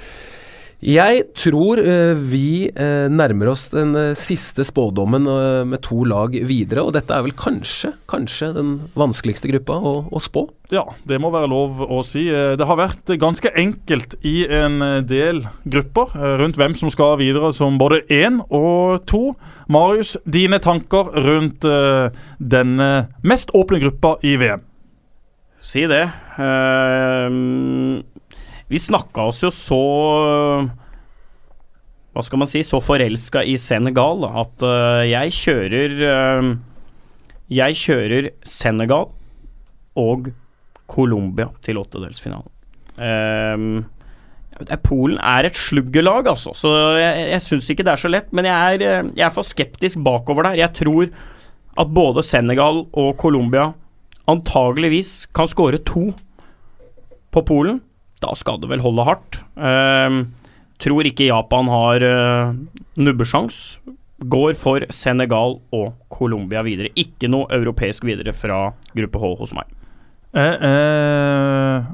[0.82, 6.34] Jeg tror eh, vi eh, nærmer oss den eh, siste spådommen eh, med to lag
[6.50, 10.48] videre, og dette er vel kanskje, kanskje den vanskeligste gruppa å, å spå.
[10.74, 12.24] Ja, det må være lov å si.
[12.32, 17.78] Det har vært ganske enkelt i en del grupper rundt hvem som skal videre som
[17.78, 19.36] både én og to.
[19.70, 22.10] Marius, dine tanker rundt eh,
[22.42, 22.90] denne
[23.22, 24.66] mest åpne gruppa i VM?
[25.62, 26.08] Si det.
[26.42, 28.02] Ehm,
[28.72, 29.80] vi snakka oss jo så
[32.12, 36.50] Hva skal man si Så forelska i Senegal at eh, jeg kjører eh,
[37.62, 39.10] Jeg kjører Senegal
[40.00, 40.30] og
[40.92, 42.48] Colombia til åttedelsfinalen.
[43.00, 48.28] Er- Polen er et sluggerlag, altså, så jeg, jeg syns ikke det er så lett.
[48.36, 50.60] Men jeg er, eh, jeg er for skeptisk bakover der.
[50.62, 51.08] Jeg tror
[51.82, 53.70] at både Senegal og Colombia
[54.32, 56.10] antageligvis kan skåre to
[57.32, 57.80] på Polen.
[58.22, 59.40] Da skal det vel holde hardt.
[59.58, 60.22] Ehm,
[60.82, 62.54] tror ikke Japan har uh,
[63.02, 63.80] nubbesjans.
[64.22, 66.92] Går for Senegal og Colombia videre.
[67.02, 69.66] Ikke noe europeisk videre fra gruppe H hos meg.
[70.38, 71.88] Eh, eh,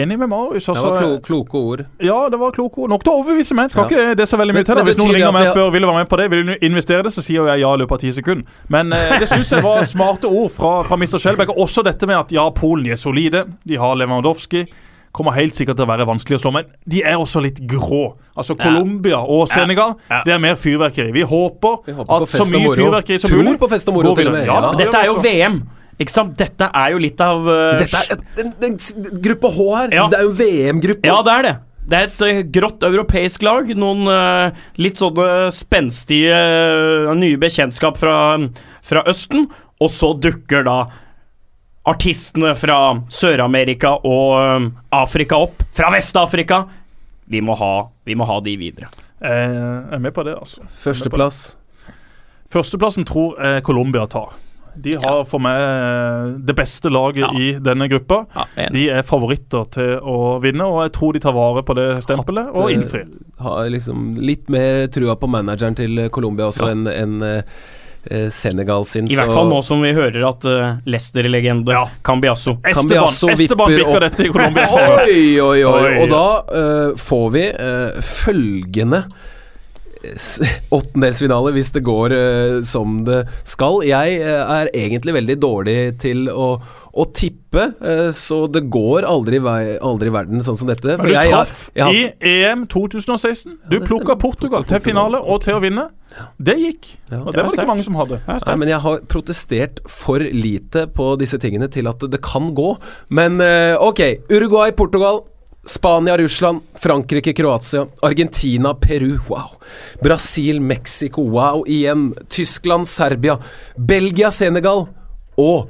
[0.00, 0.64] enig med Marius.
[0.64, 1.82] Det Altså, var klo, kloke ord.
[2.02, 2.90] Ja, det var kloke ord.
[2.90, 3.70] Nok til å overbevise meg.
[3.70, 3.88] Skal Ja.
[3.90, 4.74] ikke det så veldig mye Men- til.
[4.74, 6.56] da Hvis noen ringer meg og spør vil du være med på det, vil du
[6.62, 8.44] investere det, så sier jeg ja i løpet av ti sekunder.
[8.68, 11.20] Men eh, det syns jeg var smarte ord fra, fra Mr.
[11.20, 11.52] Skjelbæk.
[11.56, 13.44] Også dette med at ja, Polen er solide.
[13.66, 14.66] De har Lewandowski.
[15.18, 18.12] Kommer helt sikkert til å være vanskelig å slå, men de er også litt grå.
[18.38, 20.22] Altså Colombia og Senegal, Ja.
[20.26, 21.10] det er mer fyrverkeri.
[21.12, 24.30] Vi håper, Vi håper at så mye fyrverkeri som Tror på fest og moro til
[24.30, 24.72] og med, Ja, ja.
[24.78, 25.18] Dette er jo.
[25.24, 25.58] VM.
[25.98, 26.36] Ikke sant?
[26.38, 29.96] Dette er jo litt av uh, Dette er den, den, den gruppe H her.
[29.98, 30.04] Ja.
[30.12, 31.10] Det er jo VM-gruppe.
[31.10, 31.54] Ja, det er det.
[31.88, 33.70] Det er et eh, grått europeisk lag.
[33.80, 38.14] Noen uh, litt sånne spenstige uh, nye bekjentskap fra,
[38.86, 39.48] fra Østen.
[39.82, 40.78] Og så dukker da
[41.88, 42.78] artistene fra
[43.12, 44.68] Sør-Amerika og eh,
[45.00, 45.62] Afrika opp.
[45.76, 46.62] Fra Vest-Afrika.
[47.28, 48.88] Vi, må ha- vi må ha de videre.
[49.18, 49.54] Jeg
[49.92, 50.62] er med på det, altså.
[50.84, 51.40] Førsteplass.
[52.52, 54.30] Førsteplassen tror jeg Colombia tar.
[54.78, 57.30] De har for meg eh, det beste laget Ja.
[57.34, 58.20] i denne gruppa.
[58.54, 58.68] Ja.
[58.70, 62.52] De er favoritter til å vinne, og jeg tror de tar vare på det stempelet
[62.54, 63.08] og eh, innfrir.
[63.42, 66.76] Har liksom litt mer trua på manageren til Colombia også Ja.
[67.02, 67.42] enn eh, eh,
[68.32, 69.08] Senegal sin.
[69.10, 71.84] I hvert fall nå som vi hører at uh, Leicester-legende Ja.
[72.06, 74.68] Cambiasso Esteban, Esteban vipper bikker dette i Colombia.
[75.04, 75.82] Oi, oi, oi.
[75.88, 75.96] Oi.
[76.02, 79.04] Og da uh, får vi uh, følgende
[80.78, 83.82] åttendelsfinale hvis det går uh, som det skal.
[83.86, 86.52] Jeg eh, er egentlig veldig dårlig til å,
[86.98, 90.96] å tippe, eh, så det går aldri, i vei- aldri i verden sånn som dette.
[90.98, 93.54] Men du jeg, traff jeg, jeg, i EM 2016.
[93.70, 95.88] Du det plukka Portugal, Portugal til finale og til å vinne.
[96.42, 96.90] Det gikk.
[97.12, 97.20] Ja.
[97.22, 98.18] Og det var det ikke mange som hadde.
[98.26, 102.72] Nei, men jeg har protestert for lite på disse tingene til at det kan gå.
[103.14, 105.22] Men eh, ok, Uruguay, Portugal.
[105.68, 109.50] Spania, Russland, Frankrike, Kroatia, Argentina, Peru, wow.
[110.00, 112.14] Brasil, Mexico, wow igjen.
[112.32, 113.36] Tyskland, Serbia,
[113.76, 114.86] Belgia, Senegal
[115.36, 115.68] og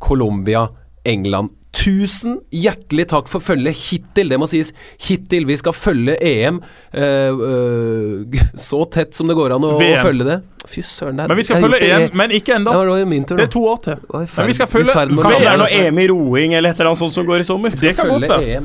[0.00, 0.66] Colombia,
[1.04, 1.56] England.
[1.70, 4.28] Tusen hjertelig takk for følget hittil.
[4.32, 4.72] Det må sies
[5.06, 5.44] hittil.
[5.46, 6.58] Vi skal følge EM
[6.92, 10.02] eh, eh, så tett som det går an å, VM.
[10.02, 10.38] følge det.
[10.66, 11.16] Fy søren.
[11.20, 13.64] det er- Men vi skal følge det EM, men ikke Ja, det Det er to
[13.70, 13.96] år til.
[14.10, 16.54] Var i Men vi skal følge- VM og Kanskje det er noe EM i roing
[16.58, 17.70] eller et eller annet sånt som går i sommer.
[17.70, 18.62] Det kan godt være.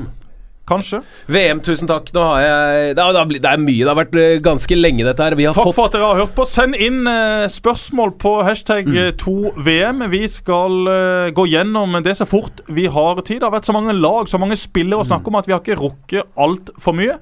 [0.66, 1.00] Kanskje.
[1.30, 2.08] VM, tusen takk.
[2.16, 3.84] Nå har jeg Det, er, det, er mye.
[3.84, 5.36] Det har vært eh, ganske lenge, dette her.
[5.38, 6.46] Vi har Takk fått for at dere har hørt på.
[6.50, 8.98] Send inn eh, spørsmål på hashtag Mm.
[9.04, 10.02] eh, 2VM.
[10.10, 13.40] Vi skal eh, gå gjennom det så fort vi har tid.
[13.44, 15.62] Det har vært så mange lag, så mange spillere å snakke om at vi har
[15.62, 17.20] ikke rukket altfor mye.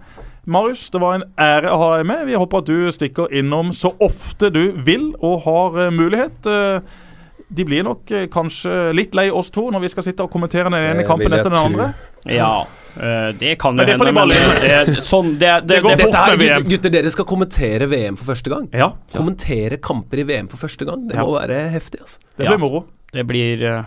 [0.47, 2.25] Marius, det var en ære å ha deg med.
[2.27, 6.47] Vi håper at du stikker innom så ofte du vil og har eh, mulighet.
[7.53, 10.79] De blir nok kanskje litt lei oss to når vi skal sitte og kommentere den
[10.79, 11.91] ene kampen etter den andre.
[12.25, 12.63] Ja,
[13.39, 16.03] det kan jo hende, men det, sånn, det, det, går fort.
[16.03, 16.67] Med gutter, VM.
[16.69, 18.67] gutter, dere skal kommentere VM for første gang.
[18.75, 21.07] Ja, Kommentere kamper i VM for første gang.
[21.09, 22.21] Det må være heftig, altså.
[22.37, 22.85] Det blir moro.
[23.13, 23.83] det blir eh,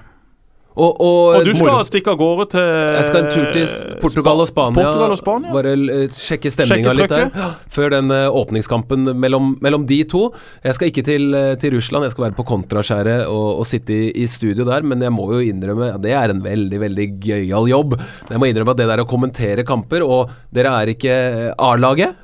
[0.77, 1.85] Og, og, Og du skal moro.
[1.89, 4.83] stikke av gårde til Jeg skal en tur til Portugal og Spania.
[4.85, 5.53] Portugal og Spania.
[5.55, 7.31] Bare eh, sjekke stemninga litt der.
[7.73, 10.27] Før den eh, åpningskampen mellom, mellom de to.
[10.67, 13.97] Jeg skal ikke til, eh, til Russland, jeg skal være på Kontraskjæret og, og sitte
[13.97, 14.85] i, i studio der.
[14.85, 17.97] Men jeg må jo innrømme ja, det er en veldig, veldig gøyal jobb.
[18.29, 21.17] Jeg må innrømme at det der å kommentere kamper Og dere er ikke
[21.57, 22.21] A-laget,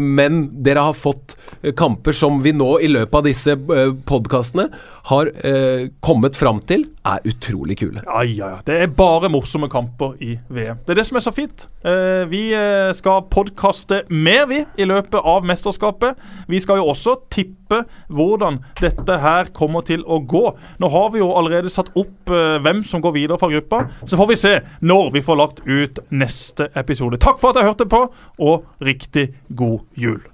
[0.00, 4.70] men dere har fått eh, kamper som vi nå i løpet av disse uh, podkastene
[5.10, 8.02] har eh, kommet fram til er utrolig kule.
[8.04, 8.58] Ja, ja, ja.
[8.66, 10.82] Det er bare morsomme kamper i VM.
[10.84, 11.66] Det er det som er så fint.
[11.80, 16.20] Eh, vi eh, skal podkaste mer, vi, i løpet av mesterskapet.
[16.50, 20.44] Vi skal jo også tippe hvordan dette her kommer til å gå.
[20.82, 23.86] Nå har vi jo allerede satt opp eh, hvem som går videre fra gruppa.
[24.04, 24.54] Så får vi se
[24.84, 27.20] når vi får lagt ut neste episode.
[27.22, 28.04] Takk for at jeg hørte på,
[28.44, 30.29] og riktig god jul.